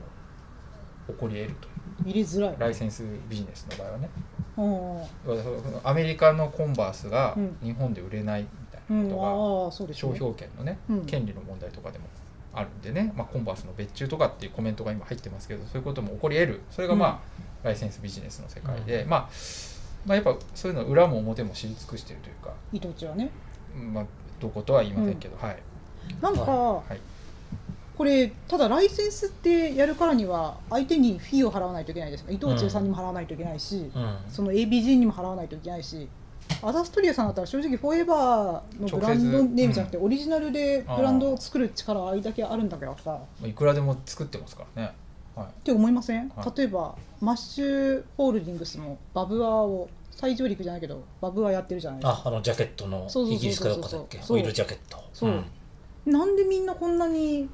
[1.08, 1.68] 起こり得ると
[2.04, 2.56] 入れづらい。
[2.58, 4.08] ライセンスビジネスの場合はね
[5.84, 7.56] アメリカのコンバースがうん。
[7.62, 10.14] 日本で売れないみたいうん、なことが、商ね。
[10.14, 11.06] 標権のね、うん。
[11.06, 12.04] 権利の問題とかでも
[12.54, 16.60] あるんでね、まあ、コンバースの別注とかっていうコメントが今入ってますけどそういうことも起こり得る。
[16.70, 19.28] それがまあ、ライセンスビジネスの世界で、まあ、
[20.06, 23.30] まあやっぱそういうの裏も表も知り尽くしているというか、伊藤ちはね。
[23.92, 24.04] まあ、
[24.40, 25.62] どことは言いませんけど、はい、
[26.20, 26.98] なんか、はい、
[28.00, 34.16] これただライセンスってやるからには相手にフィーを払わないといけないです伊藤忠さんにも払わないといけないし、うん。
[34.26, 36.08] その ABG にも払わないといけないし
[36.62, 43.10] アダストリアさんだったら正直フォーエバーのブランドネームじゃなくて、オリジナルでブランドを作る力あれだけあるんだけどさ。
[43.10, 44.92] まあいくらでも作ってますからね。
[45.36, 45.46] はい。
[45.46, 46.56] って思いません、はい。
[46.56, 52.22] 例えばマッシュホールディングスもバブアーを再上陸じゃないけどバブアーやってるじゃないですか。
[52.24, 54.20] ああのジャケットのイギリスかどっかだっけ？
[54.26, 55.04] オイルジャケット。
[55.12, 55.30] そう。
[55.30, 55.44] うん。
[56.10, 57.46] なんでみんなこんなに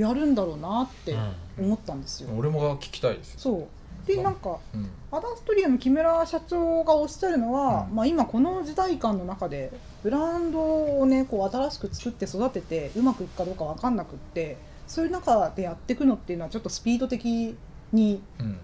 [0.00, 1.16] やるんだろうなってう
[1.62, 1.66] ん。
[1.66, 3.66] 思ったんですよ、俺もが聞きたいですよ、そう。
[4.06, 4.90] でなんかうん。
[5.10, 7.96] アダストリアの木村社長がおっしゃるのは、うん。
[7.96, 9.72] まあ、今この時代感の中で
[10.02, 17.56] ブランドをねこう新しく作って育ててうまくいくかどうか分かんなくってそういう中でやっていくのっていうのはちょっとスピード的
[17.92, 18.58] にうん。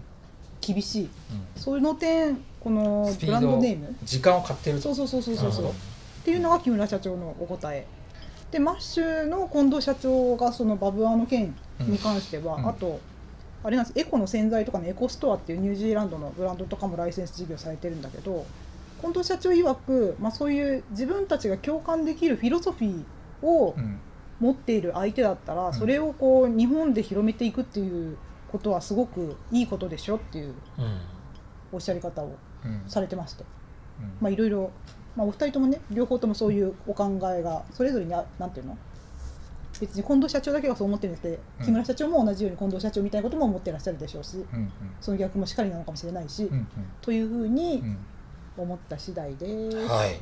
[0.61, 1.03] 厳しい。
[1.03, 1.09] うん。
[1.61, 3.95] そういうの点このブランドネーム。
[4.03, 4.95] 時間を買ってると。
[4.95, 5.69] そうそうそうそうそう。
[5.69, 5.71] っ
[6.23, 7.85] ていうのが木村社長のお答え
[8.53, 12.67] でマッシュの近藤社長がそのバブアーの件に関しては、うん。
[12.69, 12.99] あと
[13.63, 18.45] あれなんですエコの洗剤とかのエコストアっていうニュージーランドのブランドとかもライセンス事業されてるんだけど
[19.01, 23.99] 近藤社長曰く、まあ、そういう自分たちが共感できるフィロソフィーをうん。
[24.39, 25.73] 持っている相手だったら、ん。
[25.73, 28.17] それをこう日本で広めていくっていう
[28.51, 30.97] ことはすごくいいことでしょっていううん。
[31.71, 32.35] おっしゃり方を
[32.65, 32.83] うん。
[32.87, 33.45] されてまして。
[34.01, 34.11] うん。
[34.19, 34.71] まあ、いろいろ、
[35.15, 38.77] まあ、お二人ともね両方ともそういうお考えがそれぞれにあなんていうの？
[39.79, 46.67] 別に近藤社長だけがそう思ってるんですけど、うん木村社長も同じように近藤社長みたいなことも思ってらっしゃるでしょうしうんその逆もしかりなのかもしれないし、うん
[47.01, 47.97] というふううんにうん
[48.55, 49.77] 思った次第です。
[49.77, 50.19] はいはい、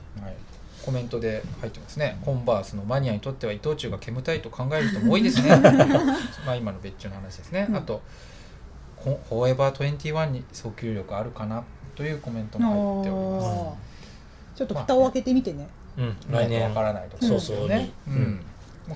[0.86, 2.18] コメントで入ってますね。
[2.24, 5.50] コンバースのマニアにとっては伊藤忠が煙たいと考える人も多いですね。
[6.46, 7.68] まあ今の別注の話ですね。
[7.70, 8.02] うんあと、
[9.04, 11.64] フォーエバー21に訴求力あるかな？
[11.94, 13.91] というコメントも入っております。
[14.56, 15.68] ちょっと蓋を開けてみてね。
[15.98, 16.18] うん。
[16.30, 16.64] 来年。
[16.64, 17.92] わからないところ早ですよ々ね。
[18.08, 18.14] に。
[18.14, 18.46] うん。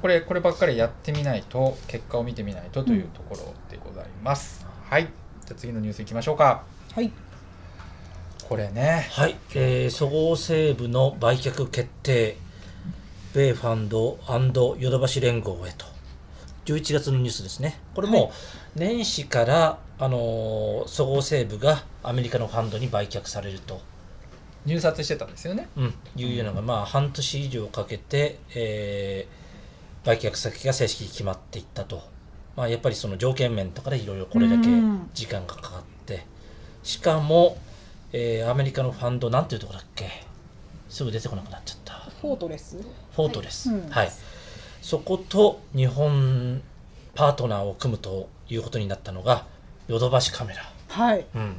[0.02, 4.66] これこればっかりやってみないと結果を見てみないとというところでございます。
[4.90, 5.04] はい。
[5.04, 5.12] じゃ
[5.52, 6.64] あ次のニュースいきましょうか。
[6.94, 7.12] はい、
[8.48, 9.08] これね。
[9.12, 12.38] はい、えー、そごう・西武の売却決定。
[13.34, 13.90] 米ファン
[14.54, 15.86] ドヨドバシ連合へと。
[16.66, 17.80] 11月のニュースですね。
[17.94, 18.32] これも
[18.76, 23.82] 年始から、あのーそごう・西武がアメリカのファンドに売却されると、
[24.66, 25.68] 入札してたんですよね。
[25.78, 29.46] うん、いうのが、まあ、半年以上かけて、えー
[30.08, 32.04] 売却先が正式に決まっていったと、
[32.56, 35.10] まあ、やっぱりその条件面とかでいろいろこれだけうん。
[35.16, 36.28] 時間がかかって。
[36.84, 37.58] しかも、
[38.14, 40.08] えーアメリカのファンドなんていうところだっけ？
[40.90, 41.94] すぐ出てこなくなっちゃった。
[42.22, 42.78] フォートレス？
[42.78, 43.90] フォートレス、うん。
[43.90, 44.12] はい、
[44.80, 46.62] そこと日本
[47.16, 49.48] パートナーを組むということになったのが
[49.88, 51.56] ヨドバシカメラ、はい、うん、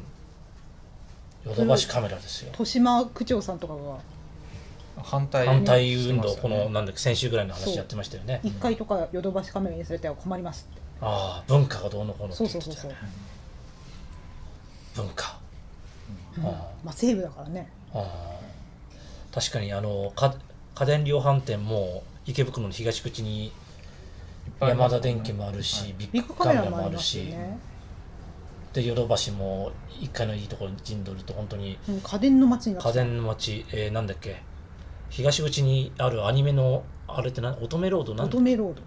[1.47, 2.49] ヨドバシカメラですよ。
[2.49, 3.99] 豊島区長さんとかが。
[5.03, 5.47] 反対。
[5.47, 8.40] 反対運動、このなんだっけ先週ぐらいの話やってましたよね。
[8.42, 10.82] 1階とかヨドバシカメラにされては困りますって。
[11.01, 12.80] ああ文化がどうのこうのってそう言ってたよね。
[12.82, 13.01] そうそう
[14.97, 15.07] そう。
[15.07, 15.38] 文化、
[16.38, 16.47] うん。
[16.47, 16.51] あ
[16.84, 17.70] まあ西部だからね。
[17.94, 18.36] ああ。
[19.32, 20.34] 確かにあのか
[20.74, 23.53] 家電量販店も池袋の東口に
[24.61, 25.94] ヤマダ電機もあるし、はい。
[25.99, 27.59] ビ、ビックカメラもあるし、よね。
[28.73, 34.43] でヨドバシも一回のいいところに陣取ると本当にうん家電の街になっ家電の街、えーなんだっけ？
[35.09, 38.83] 東口にあるアニメのあれってな乙女ロードなんだ乙女ロード。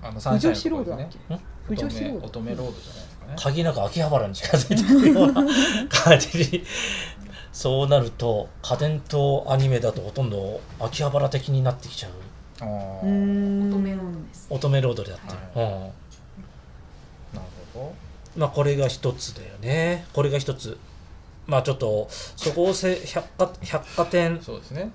[0.00, 1.40] あのサンシャインのところ不女子ロードだっですけね。
[1.64, 2.26] 腐女子ロード。
[2.26, 3.34] 乙女ロードじゃないですかね。
[3.36, 5.44] 限りなく秋葉原に近づいてくるような
[5.88, 6.64] 感じに。
[7.50, 12.12] そうなると家電とアニメだとほとんど秋葉原的になってきちゃう。
[12.60, 13.00] あー。
[13.02, 13.68] うーん。
[13.68, 14.46] 乙女ロードです。
[14.50, 15.62] 乙女ロードでやってる、うん。
[15.62, 15.90] なる
[17.74, 17.94] ほ
[18.38, 20.06] まあこれが一つだよね。
[20.12, 20.78] これが一つ。
[21.46, 24.36] まあちょっとそこをせ百貨百貨店。
[24.36, 24.42] ど。
[24.42, 24.92] そうですね。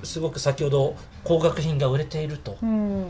[0.00, 0.06] うん。
[0.06, 2.56] すごく先ほど高額品が売れていると。
[2.62, 3.06] うん。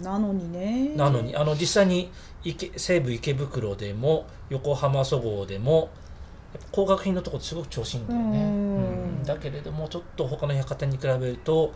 [0.00, 0.94] なのにね。
[0.96, 2.12] なのにあの実際に
[2.44, 5.90] 池西武池袋でも横浜そごうでも
[6.70, 8.44] 高額品のところってすごく調子いいんだよね、うん。
[8.44, 8.80] う
[9.22, 9.24] ん。
[9.24, 11.74] だけれどもちょっと他の百貨店に比べると、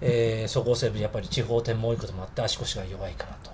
[0.00, 3.50] えー、そごう西武やっぱり地方店も多いこともあって足腰が弱いかなと。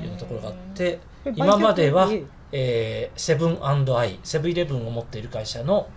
[0.00, 0.98] いうところがあって、
[1.34, 2.08] 今までは
[2.52, 5.88] えセブンアイセブンイレブンを持っている会社の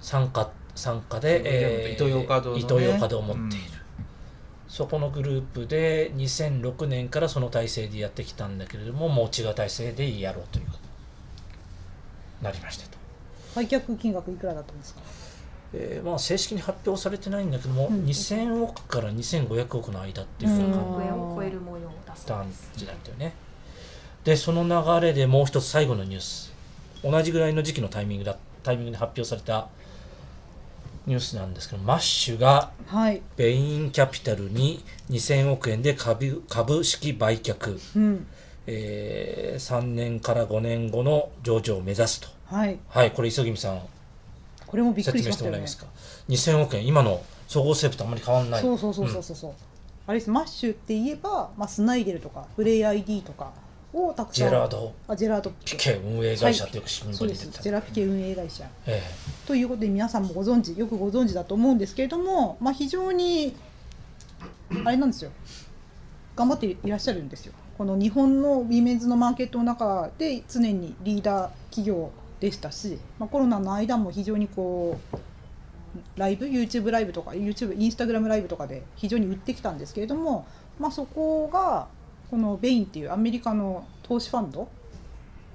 [0.00, 3.64] 参加参加で、えーイトーヨーカドーイトーヨーカドーを持っている、
[4.68, 10.84] そこのグループで2006年からその体制でやってきたんだけれどももう違う体制でやろうということに
[12.42, 12.98] なりましたと、
[13.54, 15.00] 売却金額いくらだったんですか？
[15.72, 18.04] えーまあ、正式に発表されてないんだけども、うん。
[18.04, 21.90] 2000億から2500億の間っていうふううんな上を超える模様
[22.24, 23.34] 感じだったよね。
[24.24, 26.52] でその流れでもう一つ最後のニュース。
[27.02, 29.68] 同じぐらいの時期のタイミングだタイミングで発表された
[31.06, 33.22] ニュースなんですけどマッシュがはい。
[33.36, 38.26] ベインキャピタルに2000億円で株株式売却、うん。
[38.66, 42.28] えー3年から5年後の上場を目指すと。
[42.46, 42.78] はい。
[42.88, 43.80] はいこれ磯君さん。
[44.66, 45.50] これもびっく説明しりしましてたよね。
[45.50, 45.86] もらえますか
[46.28, 46.86] ？2000億円。
[46.86, 48.60] 今の総合セーブとあんまり変わんない。
[48.62, 49.36] そうそうそうそうそう。
[49.36, 49.52] そう、
[50.06, 50.30] あれです。
[50.30, 53.52] マッシュって言えば、まあ、スナイデルとかプレイ ID とか
[53.92, 55.52] をたくさんジェラード・あジェラード。
[55.64, 57.44] ピケ運営会社ってよく新聞そうです。
[57.44, 58.68] に出てた、ジェラピケ運営会社。
[58.86, 59.02] え。
[59.46, 63.56] ということで皆さんもご存知よくご存知だと思うんですけれども、まあ、非常に
[64.84, 65.32] あれなんですよ。
[66.36, 67.52] 頑張っていらっしゃるんですよ。
[67.78, 75.16] この日本のウィメンズのマーケットの中で常にリーダー企業でしたし、まあ、コロナの間も非常にこう
[76.16, 80.46] ライブ YouTube ライブとか YouTube インスタグラムライブとかで非常に売ってきたんですけれども、
[80.78, 81.88] まあ、そこが
[82.30, 84.68] このベインっていうアメリカの投資ファンド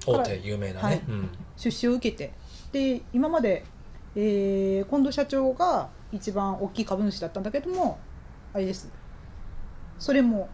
[0.08, 1.02] え大手有名なね、はい。
[1.08, 1.28] うん。
[1.56, 2.32] 出資を受けて
[2.72, 3.64] で今まで、
[4.16, 7.98] えー近藤社長が一番大きい株主だったんだけども
[8.52, 8.90] あれです。
[9.98, 10.48] それも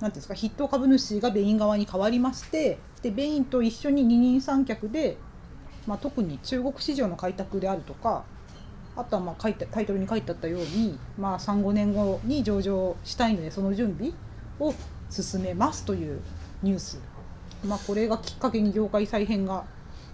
[0.00, 5.16] なんていうんですか筆頭株主がベイン側に変わりましてでベインと一緒に二人三脚で、
[5.86, 8.24] まあ、特に中国市場の開拓であるとか
[8.98, 14.12] あとはまあ書いてタイトルに書いてあったように、まあ、35年後に上場したいのでその準備
[14.58, 14.74] を
[15.08, 16.20] 進めますという
[16.62, 17.00] ニュース、
[17.64, 19.64] まあ、これがきっかけに業界再編が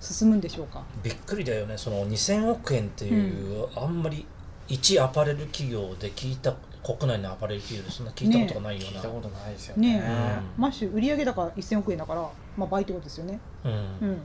[0.00, 0.84] 進むんでしょうか。
[1.02, 1.78] びっくりだよね。
[1.78, 4.26] その2000億円っていう、あんまり
[4.68, 6.52] 一アパレル企業で聞いた
[6.84, 9.94] 国内のアパレル企業でそんな聞いたことがないような、聞いたことないですよね。
[9.94, 10.02] ね
[10.58, 10.62] うん。
[10.62, 12.28] マッシュ売上高1000億円だから、
[12.58, 13.40] まあ、倍ってことですよね。
[13.64, 13.72] うん。
[13.72, 13.74] う
[14.12, 14.18] ん、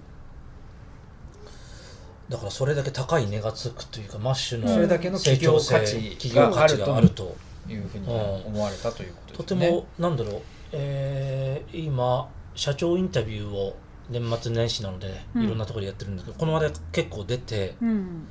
[2.29, 7.35] だからそれだけ高い値がつくというかマッシュのそれだけの成長性企企業価値が業価値があると
[7.67, 9.67] いうふうに思われたということとですね。
[9.67, 13.75] てもなんだろう、えー今社長インタビューを
[14.09, 15.43] 年末年始なのでうん。
[15.43, 18.27] いろんなところでやってるんですけど、この話題結構出て、うん、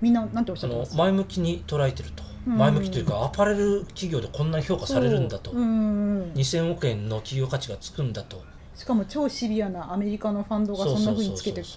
[0.00, 2.58] みんななんておっしゃってます前向きに捉えてると、うん。
[2.58, 6.32] 前向きというかアパレル企業でこんなに評価されるんだと、うん。
[6.34, 8.42] 2000億円の企業価値がつくんだと
[8.80, 11.76] しかも超シビアなアメリカのファンドがそんなふうにつけてつ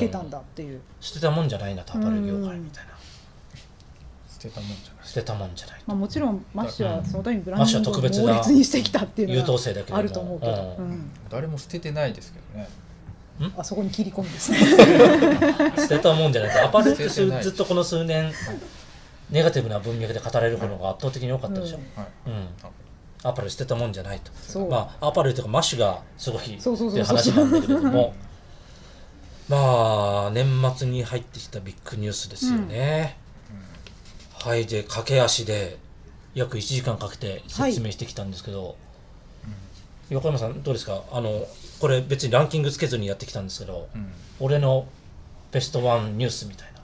[0.00, 0.80] けたんだっていう。
[1.00, 2.90] 捨てたもんじゃないなとアパレル業界みたいな、
[4.28, 5.06] 捨てたもんじゃない。
[5.06, 9.98] 捨てたもんじゃないまあ、もちろんマッシュはそのためにブラマッシュンディングをは特別な猛烈にしてきたっていう優等のは生だけども。
[10.00, 10.84] あると思うけど、うん。
[10.86, 11.10] うん。
[11.30, 12.68] 誰も捨ててないですけどね。
[13.56, 14.58] あそこに切り込むんですね。
[15.78, 18.32] 捨てたもんじゃないとアパレルってずっとこの数年
[19.30, 22.02] ネガティブな文脈で語られることが圧倒的に多かったでしょ、うん。
[22.02, 22.10] はい。
[22.26, 22.48] うん
[23.22, 24.60] アパレル捨てたもんじゃないと。
[24.68, 28.14] まあアパレルというかマッシュがすごいっていう話なんだけれども。
[29.48, 30.46] まあ年
[30.76, 33.16] 末に入ってきたビッグニュースですよね、
[34.34, 35.76] はいで駆け足で
[36.34, 38.76] 約1時間かけて説明してきたんですけど、
[40.08, 41.02] 横山さんどうですか？
[41.10, 41.46] あの
[41.80, 44.12] これ別にランキングつけずにやってきたんですけど、うん。
[44.38, 44.86] 俺の
[45.50, 46.79] ベストワンニュースみたいな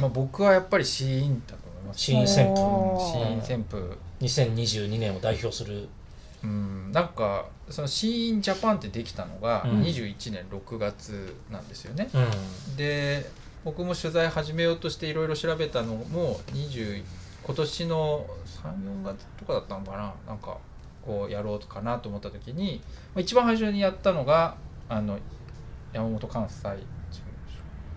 [0.00, 2.00] まあ僕はやっぱりシーインだと思います。
[2.00, 3.12] シーン旋風。
[3.12, 3.96] シーイン旋風。
[4.20, 5.88] 2022年を代表する。
[6.42, 9.82] うん、なんかそのシーインジャパンってできたのがうん。
[9.82, 12.08] 21年6月なんですよね。
[12.14, 12.76] うん。
[12.76, 13.30] で
[13.64, 17.02] 僕も取材始めようとしていろいろ調べたのも20
[17.44, 18.26] 今年の
[18.62, 20.14] 34月とかだったのかな。
[20.26, 20.56] なんか
[21.04, 22.80] こうやろうかなと思った時に
[23.14, 24.56] まあ一番最初にやったのが
[24.88, 25.18] あの
[25.92, 26.68] 山本関西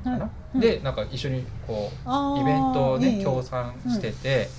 [0.03, 0.59] かな、うん。
[0.59, 4.49] でなんか一緒にこうイベントをね、ええ協賛してて、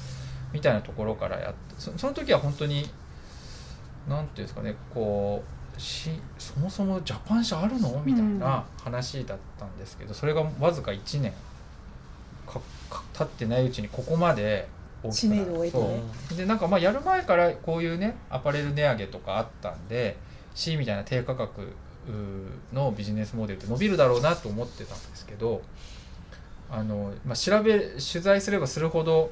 [0.53, 2.88] みたいなところからやってそその時は本当に
[4.09, 5.42] なんていうんですかねこ
[5.76, 8.03] うしそもそもジャパン社あるの？
[8.05, 11.32] みたいな話だったんですけど、それがわずか1年
[12.47, 14.68] かか経ってないうちにここまで
[15.03, 15.99] 大きくなるそ
[16.32, 16.36] う。
[16.36, 20.16] でなんかまあやる前からこういうねアパレル値上げとかあったんで
[20.55, 21.74] C みたいな低価格
[22.72, 25.62] のビジネスモデルって伸びるだろうなと思ってたんですけど
[26.70, 29.30] あの、まあ、調べ取材すればするほど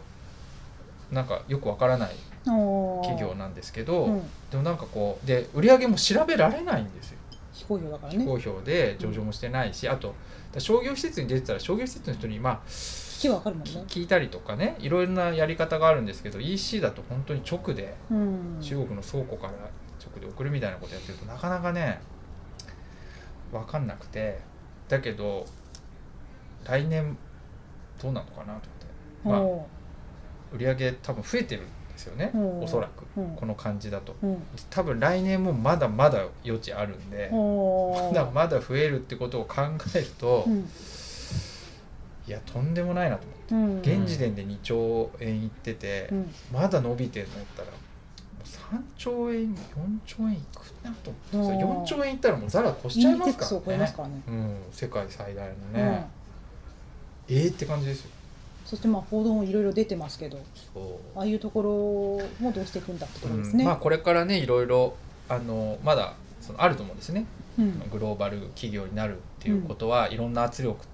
[1.11, 2.11] なんかよくわからない
[2.45, 7.19] 企企業なんですけど、うん、でもなんかこうで売り上げも調べられないんですよ。
[7.53, 10.15] 非公表だから非ね公表で上場もしてないし、あと
[10.59, 19.53] 商業施設に出てたら商業施設の人にまあ聞いたりとかねいろいろなやり方があるんですけど EC だと本当に直でうん、中国の倉庫から
[20.05, 22.01] 直で送るみたいなことやってるとなかなかね
[23.53, 24.39] 分かんなくて
[24.89, 25.47] だけど
[26.65, 27.17] 来年
[28.03, 28.67] どうなのかなと思って。
[29.25, 29.67] まあお
[30.53, 32.39] 売り上げ多分増えてるんですよねう。
[32.39, 33.05] んおそらく。
[33.17, 33.21] う。
[33.23, 34.15] んこの感じだと。
[34.23, 34.31] うう。
[34.33, 39.63] ん多分来年もまだまだ余地あるんでおまだまだ増えるってことを考
[39.95, 40.69] えるとうん。
[42.27, 43.93] いやとんでもないなと思って。
[43.93, 44.03] うん。
[44.03, 46.35] 現時点で2兆円いっててうん。
[46.53, 47.69] まだ伸びてるのやったら
[48.73, 49.57] 3兆円4
[50.07, 51.13] 兆円いくなと。
[51.33, 53.93] 思っておー4兆円いったらもうザラ越しちゃいますからね。
[53.95, 55.73] からね、うん世界最大のうん。
[55.75, 56.07] ね、
[57.29, 58.11] えーって感じですよ。
[58.65, 60.39] そしてまあ報道もいろいろ出てますけど
[61.17, 63.69] ああいうところもどうしていくんだってところですね、うん。
[63.69, 64.95] まあこれからねいろいろ
[65.29, 67.27] あのまだそのあると思うんですね。
[67.59, 67.79] うん。
[67.91, 70.85] グローバル企業になるっていうことは、いろんな圧力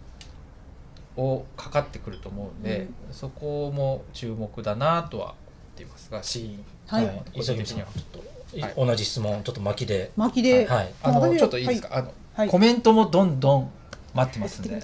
[1.17, 5.37] をかかってくると思うんで、そこも注目だなとは思っ
[5.77, 7.23] ていますがシーンはい。
[7.35, 8.29] 磯君さんちょっと、はい
[8.77, 10.11] 同じ質問ちょっと巻きで。
[10.17, 10.93] 巻きで、はい。
[11.03, 12.49] あの私ちょっといいですか、あの、はい。
[12.49, 13.71] コメントもどんどん
[14.15, 14.83] 待ってますんで、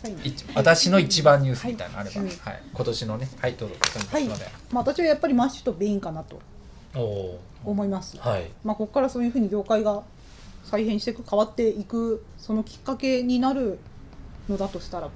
[0.54, 2.30] 私の一番ニュースみたいなのあれば、ははい。
[2.30, 2.36] い
[2.74, 3.74] 今年のねはいどうぞ
[4.12, 4.22] はい。
[4.22, 6.40] すので、まあ、私はやっぱりマッシュとベインかなと
[6.94, 8.50] おお思います、ーはい。
[8.62, 10.02] まあ、ここからそういうふうに業界が
[10.64, 13.78] 再編していく変わっていくそのきっかけになる
[14.48, 15.12] のだとしたらば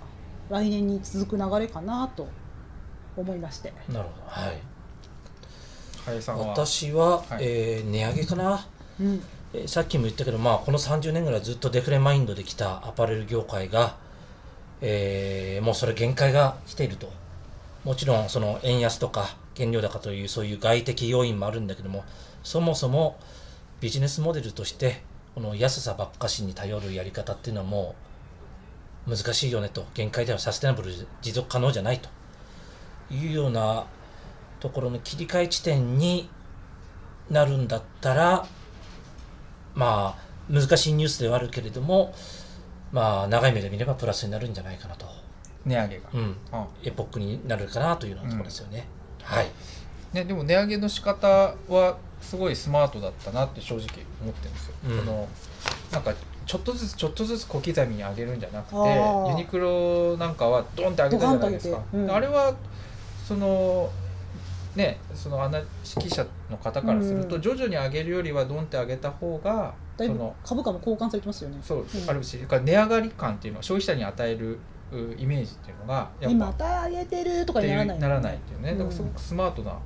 [0.49, 2.29] 来年に続く流れかなと
[3.17, 3.75] 思いまして。
[3.91, 4.43] なるほど。
[4.43, 4.78] はい
[6.17, 6.49] は？
[6.49, 7.39] 私は、はい。
[7.41, 8.67] えー値上げかな、
[9.01, 9.23] うん。
[9.55, 13.97] えーさっきも言ったけど、まあ、この30年ぐらいずっとデフレマインドで来たアパレル業界が、
[14.81, 17.11] えーもうそれ限界が来ていると。
[17.85, 22.05] もちろんその円安とか原料高というそういう外的要因もあるんだけども
[22.43, 23.17] そもそも
[23.81, 25.01] ビジネスモデルとして
[25.35, 27.95] この安さばっかしに頼るやり方っていうのはも
[29.07, 29.87] う難しいよねと。
[29.95, 30.93] 限界ではサステナブル
[31.23, 32.11] 持続可能じゃないと。
[33.11, 33.87] いうような
[34.61, 36.29] ところの切り替え地点に
[37.31, 38.47] なるんだったら
[39.75, 42.15] まあ難しいニュースではあるけれども
[42.93, 45.07] まあ長い目で見ればプラスになるんじゃないかなと、
[45.67, 46.35] 値上げが、うん、うん。
[46.83, 48.87] エポックになるかなというようなところですよね、
[49.23, 49.47] はい。
[50.13, 51.29] ね、でも値上げの仕方
[51.69, 53.85] はすごいスマートだったなって正直
[54.23, 54.99] 思ってるんですよ、うん。
[55.01, 55.29] その
[55.93, 56.15] なんか
[56.47, 58.77] ちょっとずつちょっとずつ小刻みに上げるんじゃなくて
[59.29, 61.83] ユニクロなんかはドンって上げたじゃないですか。
[61.93, 62.11] うん。
[62.11, 62.55] あれは
[63.27, 63.91] その
[64.79, 67.43] ねそのアナ指揮者の方からするとうん。
[67.43, 71.59] 徐々に上げるよりはドンって上げた方がだいぶその株価も交換されてますよね。
[71.61, 74.59] そう、んあるし値上がり感っていうのは消費者に与える
[74.93, 79.79] うイメージっていうのがやっ今ぱまた上げてるとかにならないならないっていうね、うんだからすごくスマートな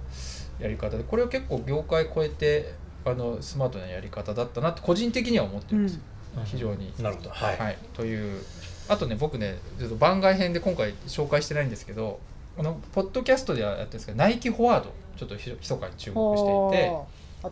[0.61, 2.75] やり方でこれは結構業界超えて
[3.05, 5.87] あのスマートなやり方だったなって個人的には思ってるん。
[5.87, 6.01] ですよ、
[6.45, 6.93] 非常に。
[7.01, 7.31] なるほど。
[7.31, 8.43] はい、はい、という
[8.89, 12.21] あとね僕ねちょっと番外編で今回紹介してないんですけど
[12.59, 16.93] あのポッドキャストではやってるんですけどナイキフォワードちょっとひ密かに注目していて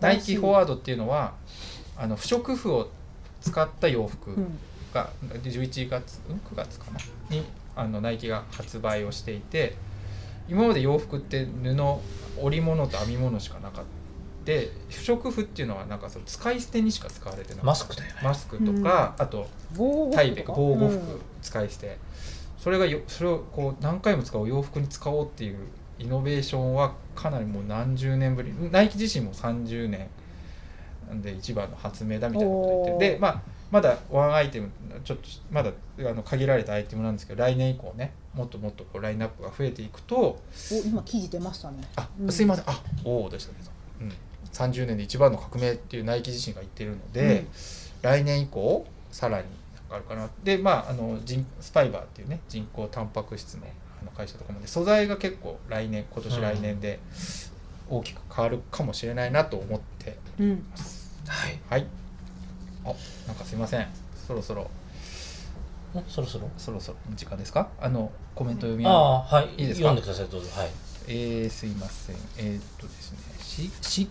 [0.01, 1.34] ナイキフォワードっていうのは
[1.96, 2.88] あの不織布を
[3.40, 4.59] 使った洋服うん。
[4.92, 6.98] が11月、うん、9月かな？
[7.28, 7.44] に
[7.76, 9.76] あのナイキが発売をしていて
[10.48, 12.01] 今まで洋服って布
[12.42, 14.01] 織物と編み物しかなかった。
[14.44, 17.66] で不織布っていうのはなんかその使い捨てにしか使われてなかった。
[17.66, 18.20] マスクだよね。
[18.24, 19.46] マスクとか、あと
[19.76, 20.55] 防護タイベ服とか？
[20.57, 21.20] 防護服うん。
[21.40, 21.98] 使い捨て、
[22.61, 25.57] それがよそれをこう何回も使う洋服に使おうっていう
[25.99, 28.53] イノベーションはかなりもう何十年ぶり。
[28.71, 30.09] ナイキ自身も30年
[31.23, 34.71] で一番の発明だみたいなこと言ってで、まあ、まだワンアイテム
[35.05, 40.41] ちょっとまだあの限られたアイテムなんですけど来年以降ねもっともっとこうラインナップが増えていくとお
[40.85, 41.79] 今記事出ましたね。
[41.97, 42.33] あ、うん。
[42.33, 42.65] すいません。
[42.69, 43.71] あおおでしたけど、
[44.03, 44.13] うん、
[44.53, 47.49] 30年で一番の革命っていうナイキ自身が言ってるので、うん。
[48.03, 49.45] 来年以降さらに
[49.91, 50.28] あるかな。
[50.45, 53.66] でまああの人スパイバーっていうね人工タンパク質の
[54.01, 57.01] あの会社とかもね素材が結構来年今年来年で
[57.88, 60.16] 大きく変わるかもしれないなと思って。
[60.38, 60.64] うん。
[61.26, 61.61] はい。
[61.68, 61.86] はい。
[62.84, 62.95] あ
[63.26, 63.86] なんかすいません。
[64.26, 64.70] そろそろ。
[65.93, 66.49] おそろそろ？
[66.57, 67.68] そろそろ時間ですか？
[67.80, 69.61] あのコメント読みあはい。
[69.61, 69.88] いいですか？
[69.88, 70.49] 読んでくださいどうぞ。
[70.55, 70.70] はい。
[71.09, 72.16] えー、すいません。
[72.38, 74.09] えーっとですね、シシッ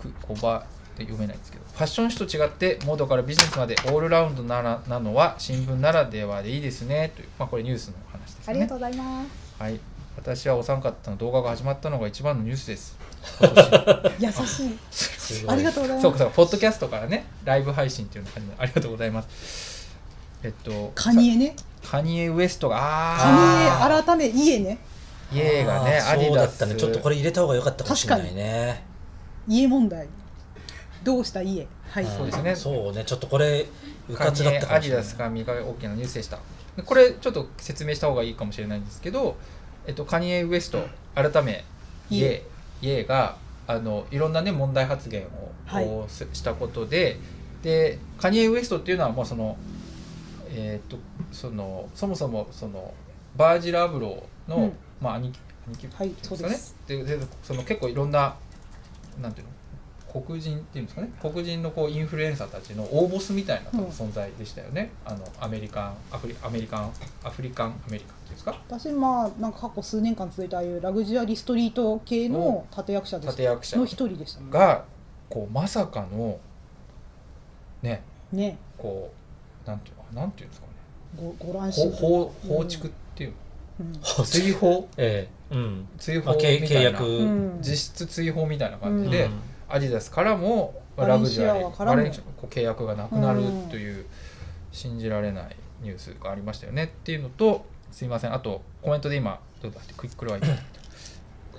[0.00, 0.64] クコバ
[0.98, 8.42] って読めないんですけど、ファッション誌と違って、モードからビジネスまでオールラウンドならなのは新聞ならではでいいですねという、まあ、これニュースの話ですね。
[8.48, 9.62] ありがとうございます。
[9.62, 9.80] はい。
[10.16, 12.98] 私はお三方の動画が始まったのが一番のニュースです。
[14.18, 15.48] 優しい。
[15.48, 16.02] ありがとうございます。
[16.02, 19.96] そうかそうか、ポッドキャストからね、ライブ配信っていうのを始めありがとうございます。
[20.42, 21.54] えっと、カニエね。
[21.56, 22.82] さカニエウエストが、カ
[23.20, 24.78] あニエ改め家ね。
[25.32, 26.56] ーイエーがね、アディダス。
[26.58, 26.74] そうだったね。
[26.74, 28.82] ちょっとこれ入れた方が良かったかもしれないね。
[29.46, 30.08] 家問題
[31.02, 31.66] どうした家？
[31.90, 32.06] はい。
[32.06, 32.54] そうですね。
[32.56, 33.04] そうね。
[33.04, 33.66] ちょっとこれ
[34.08, 35.02] うカかつだっニエアディたかもしれない。
[35.02, 36.38] ダスが見かけ大きなニュースでした
[36.76, 39.36] でこれちょっと説明した方がいいかもしれないんですけど、
[39.86, 41.64] えっと、カニエ・ウエスト改め
[42.10, 42.44] イエ
[42.82, 43.36] イエが
[43.66, 45.84] あのいろんなね問題発言をはい。
[45.84, 47.18] こうすしたことで、
[47.62, 49.56] でカニエ・ウエストっていうのはもうその
[50.50, 50.96] えっと
[51.30, 52.94] そのそもそもその
[53.36, 54.72] バージル・アブローの、うん。
[55.00, 55.38] まあ兄貴
[55.68, 56.74] 兄貴はいそうです。
[56.86, 58.34] ででその結構いろんな
[59.20, 59.52] なんていうの？
[60.10, 61.10] 黒人っていうんですかね。
[61.20, 66.92] 黒人のこうインフルエンサーたちの大ボスみたいな存在でしたよね、あのアメリカンアフリアメリカン
[67.24, 68.58] アフリカンアメリカンっていうんですか？
[68.68, 73.30] 私まあなんか過去数年間続いたああいうラグジュアリーストリート系の立役者です。
[73.32, 73.76] 立役者。
[73.76, 74.46] の一人でしたね。
[74.50, 74.84] が
[75.28, 76.38] こうまさかの
[77.82, 78.02] ね。
[78.32, 78.56] ね。
[78.78, 79.12] こ
[79.66, 80.72] うなんていうのなんていうんですかね。
[81.38, 83.32] ごご乱ほ心放放逐っていう。
[83.80, 83.92] うん。
[83.92, 84.88] の追放？
[84.96, 85.54] ええ。
[85.54, 85.88] うん。
[85.98, 87.04] 追まあ放みたいな、契契約。
[87.04, 87.58] うん。
[87.60, 89.32] 実質追放みたいな感じで、うん
[89.68, 94.06] アディダスからもラグジュアリーバレンシアガ契約がなくなるという
[94.72, 98.34] 信じられないニュースがありましたよねっていうのとすいません。
[98.34, 100.46] あとコメントで今どうだってクイックルワイド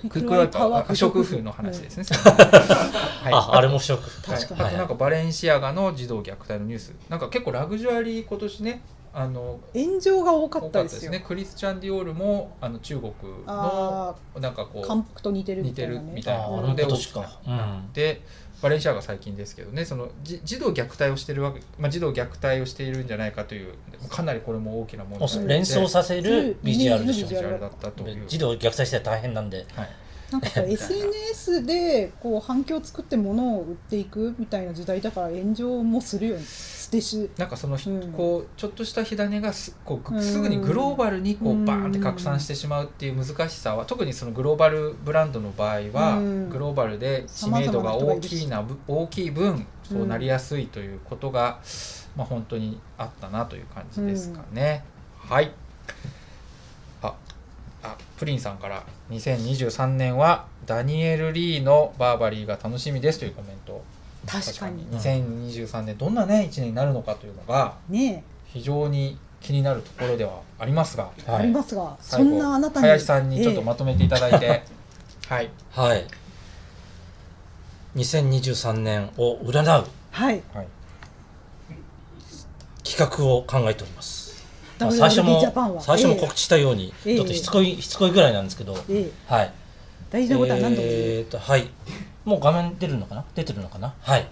[0.08, 3.32] クイックワイパーは不織布の話ですね、はい。
[3.32, 4.60] ああれも不織布確かに。
[4.62, 6.94] あとなんかバレンシアガの児童虐待のニュース。
[7.08, 8.82] なんか結構ラグジュアリー今年ね
[9.12, 11.24] あの炎上が多か多ったですよね。
[11.26, 13.14] クリスチャン・ディオールもあの中国の
[13.46, 16.08] あなんかこあ韓う服と似てるみ似てたいなね。
[16.08, 16.44] るみたいな。
[16.44, 17.40] あものであれも今大きくな年か。
[17.46, 17.92] うん。
[17.92, 18.22] で
[18.62, 23.74] バレンシアガ最近ですけどねそのじ児童虐待をしてるわけ、まあ、児童虐待をしているんじゃないかという
[24.10, 25.44] かなりこれも大きな問も題で。
[25.44, 25.48] う。
[25.48, 28.24] 連想させるビジュアルでしょビビジュアルだったという。
[28.28, 29.66] 児童虐待しては大変なんで。
[29.74, 29.88] はい。
[30.30, 36.42] なんかさ SNS でこう反響を作って物を売っていくみたいな時代だから炎上もするよね
[36.90, 38.12] 捨てしなんかその、うん。
[38.12, 46.48] こうちょっとした火種がすこううんすぐにグローバルにこうバーンって拡散してしまうっていう難しさは特にそのグローバルブランドの場合はうん。
[46.50, 51.60] グローバルで知名度が大きいな大きい分そうなりやすいということが、
[52.16, 54.84] まあ、本当にあったなという感じですかね。
[55.16, 55.52] はい。
[57.02, 57.14] あ
[57.82, 58.84] あプリンさんから。
[59.10, 63.82] 2023年はダニエル・リーのバーバリーが楽しみですというコメント
[64.30, 64.86] 確かに。
[64.86, 71.10] 2023年どんなね1年になるのかというのがね非常に気になるところではありますが。
[71.26, 72.86] え、はいありますがそんなあなたに。
[72.86, 74.62] 林さんにちょっとえまとめていただいて、
[75.28, 75.50] はい。
[75.72, 76.06] はい。
[77.96, 79.86] 2023年を占う。
[79.86, 80.42] えはい。
[80.54, 80.66] はい。
[82.84, 84.44] 企画を考えております、
[84.80, 85.40] まあ最初も
[85.80, 87.16] 最初も告知したように、ええ。
[87.16, 89.10] ちょっとしつこいしつこいぐらいなんですけど、ええ。
[89.32, 89.52] はい。
[90.10, 91.68] 大事なことは何度もえーとはい
[92.30, 93.24] もう画面出るのかな？
[93.34, 93.92] 出てるのかな？
[94.02, 94.26] はい。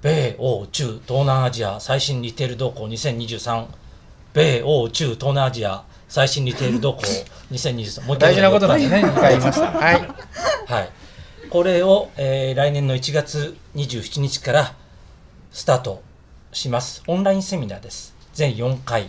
[0.00, 3.66] 米欧中東南アジア最新リテール動向2023
[4.32, 7.02] 米欧中東南アジア最新リテール動向
[7.50, 9.04] 2023もう一回大事なことなんでね。
[9.04, 9.72] 2回言いました。
[9.72, 9.94] はい。
[10.68, 10.90] はい、
[11.50, 14.74] これを、えー来年の1月27日から
[15.50, 16.00] スタート
[16.52, 17.02] します。
[17.08, 18.14] オンラインセミナーです。
[18.34, 19.08] 全4回、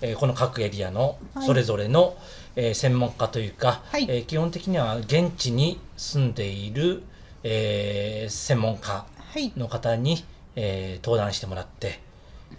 [0.00, 1.46] えーこの各エリアのはい。
[1.46, 2.16] それぞれの、
[2.54, 4.06] えー専門家というか、はい。
[4.08, 7.02] えー基本的には現地に住んでいる、
[7.42, 9.52] えー専門家はい。
[9.56, 10.24] の方に、
[10.56, 12.00] えー登壇してもらって、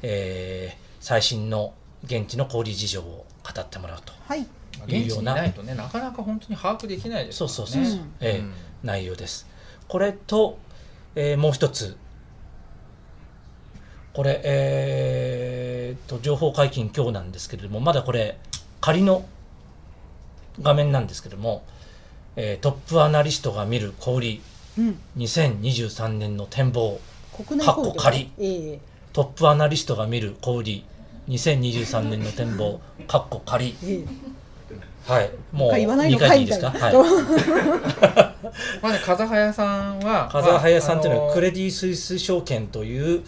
[0.01, 1.73] えー最新の
[2.03, 4.41] 現地の小売事情を語ってもらうとはい。
[4.41, 4.45] ま
[4.81, 7.85] あ現地にいないとねなかなか本当に把握できないですそうからね。
[7.85, 8.13] そうそうそう、うん。
[8.21, 9.47] えーうん内容です。
[9.87, 10.59] これと、
[11.15, 11.97] えーもう一つ。
[14.13, 18.39] これえー、と情報解禁今日なんですけれどもまだこれ
[18.81, 19.23] 仮の
[20.59, 21.63] 画面なんですけれども、
[22.37, 24.39] えートップアナリストが見る小売
[24.77, 24.99] うん。
[25.17, 26.99] 2023年の展望。
[27.35, 28.31] 国内かっこ仮。
[28.37, 28.79] ええ。
[29.11, 30.83] トップアナリストが見る小売
[31.27, 32.79] 2023年の展望。
[33.07, 33.75] かっこ仮。
[33.83, 34.05] ええ。
[35.11, 35.31] はい。
[35.51, 36.93] もう他言わないの？2回でいいですか、はい。
[38.81, 43.23] まあね風早さんは風早さんというのはクレデディ・スイス証券という、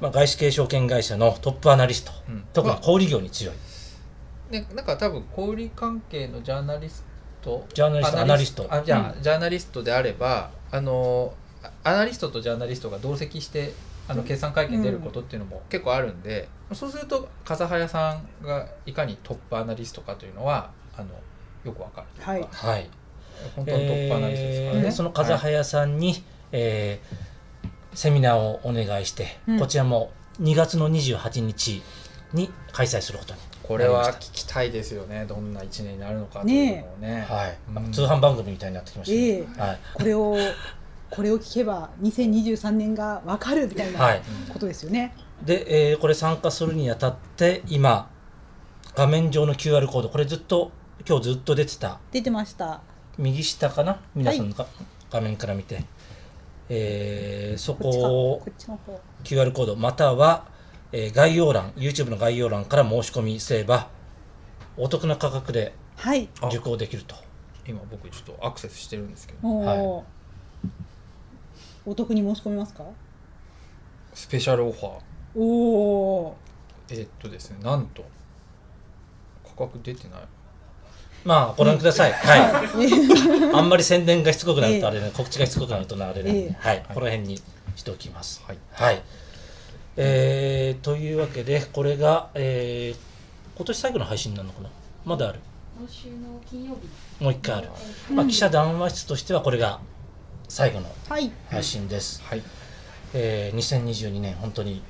[0.00, 2.44] まあ、外資系証券会社のトップアナリスト、うん。
[2.52, 3.54] 特に小売業に強い、
[4.50, 7.04] ね、なんか多分小売関係のジャーナリス
[7.42, 8.20] トジャーナリスト。
[8.20, 8.66] アナリスト。
[8.70, 11.34] あじゃあ、ジャーナリストであればあの
[11.84, 13.72] アナリストとジャーナリストが同席して
[14.08, 21.08] あの決算会見に出ることっていうのも結構あるんで、そうすると風早さんがいかにトップアナリストかというのはあの
[21.64, 22.76] よくわかるというか、はい。
[22.76, 22.90] はい。
[23.56, 26.22] 本当のトップアナリストですからね、えーその風早さんに、
[26.52, 27.30] えー
[27.92, 29.58] セミナーをお願いして、うん。
[29.58, 31.82] こちらも2月の28日
[32.32, 33.40] に開催することに
[33.70, 35.26] これは聞きたいですよね。
[35.26, 37.24] どんな1年になるのかというのをね。
[37.28, 37.92] はい、うん。
[37.92, 39.60] 通販番組みたいになってきましたね、ええ。
[39.60, 39.78] はい。
[39.94, 40.36] これを
[41.08, 44.22] これを聞けば2023年がわかるみたいはない。
[44.52, 45.14] ことですよね、
[45.44, 48.10] で、えーこれ参加するにあたって今
[48.96, 50.72] 画面上の QR コードこれずっと
[51.08, 52.00] 今日ずっと出てた。
[52.10, 52.80] 出てました。
[53.18, 54.00] 右下かな？
[54.16, 54.66] 皆さんのが、
[55.12, 55.84] 画面から見て、
[56.68, 58.42] えーそこを
[59.22, 60.46] QR コードまたは、
[60.92, 63.88] えー概要欄 YouTube の概要欄から申し込みすれば
[64.76, 65.72] お得な価格で
[66.48, 67.14] 受講できると。
[67.66, 69.48] 今僕ちょっとアクセスしてるんですけど。
[69.48, 69.78] おはい。
[69.78, 70.04] お、
[71.86, 72.84] お得に申し込みますか？
[74.14, 74.92] スペシャルオファー。
[75.36, 76.36] おお
[76.90, 78.04] えーっとですねなんと
[79.44, 80.20] 価格出てない。
[81.22, 87.36] まあご覧ください、はい、あんまり宣伝がしつこくなるええとあれね、告知がしつこくなるとあれなんで、ええはい、この辺に
[87.76, 88.42] しておきます。
[88.46, 88.58] はい。
[88.72, 89.02] はい。
[89.96, 93.10] えーというわけで、これが、えー
[93.56, 94.70] 今年最後の配信なのかな？
[95.04, 95.38] まだある。
[95.78, 96.76] 今週の金曜
[97.18, 97.22] 日。
[97.22, 97.68] もう一回ある。
[98.14, 99.80] まあ、記者談話室としてはこれが
[100.48, 101.30] 最後のはい。
[101.50, 102.22] 配信です。
[102.24, 102.42] はい。
[103.12, 104.82] えー2022年、本当に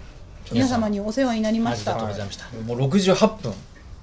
[0.52, 2.44] 皆様にお世話になりましありがとうたございました。
[2.64, 3.54] もう68分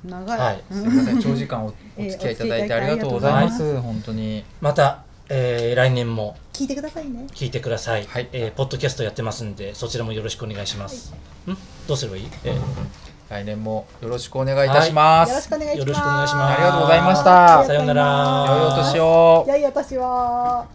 [0.04, 0.64] 長い、はい。
[0.70, 1.20] うんすいません。
[1.22, 3.80] 長時間おお付き合いいただいてありがとうございます。
[3.80, 4.44] 本当に。
[4.60, 7.28] また、えー来年も聞いてくださいね。
[7.34, 8.30] 聞いてください、はい。
[8.32, 11.14] えーポッドキャストやってますんでそちらもよろしくお願いします、
[11.48, 11.58] ん？
[11.88, 12.62] どうすればいい、えー。
[13.30, 15.80] 来年もよろしくお願いいたします、よろしくお願いします。
[15.80, 16.54] よろしくお願いします。
[16.54, 17.64] ありがとうございました。
[17.66, 18.46] さようなら。
[18.50, 20.66] 良いお年を良いお年を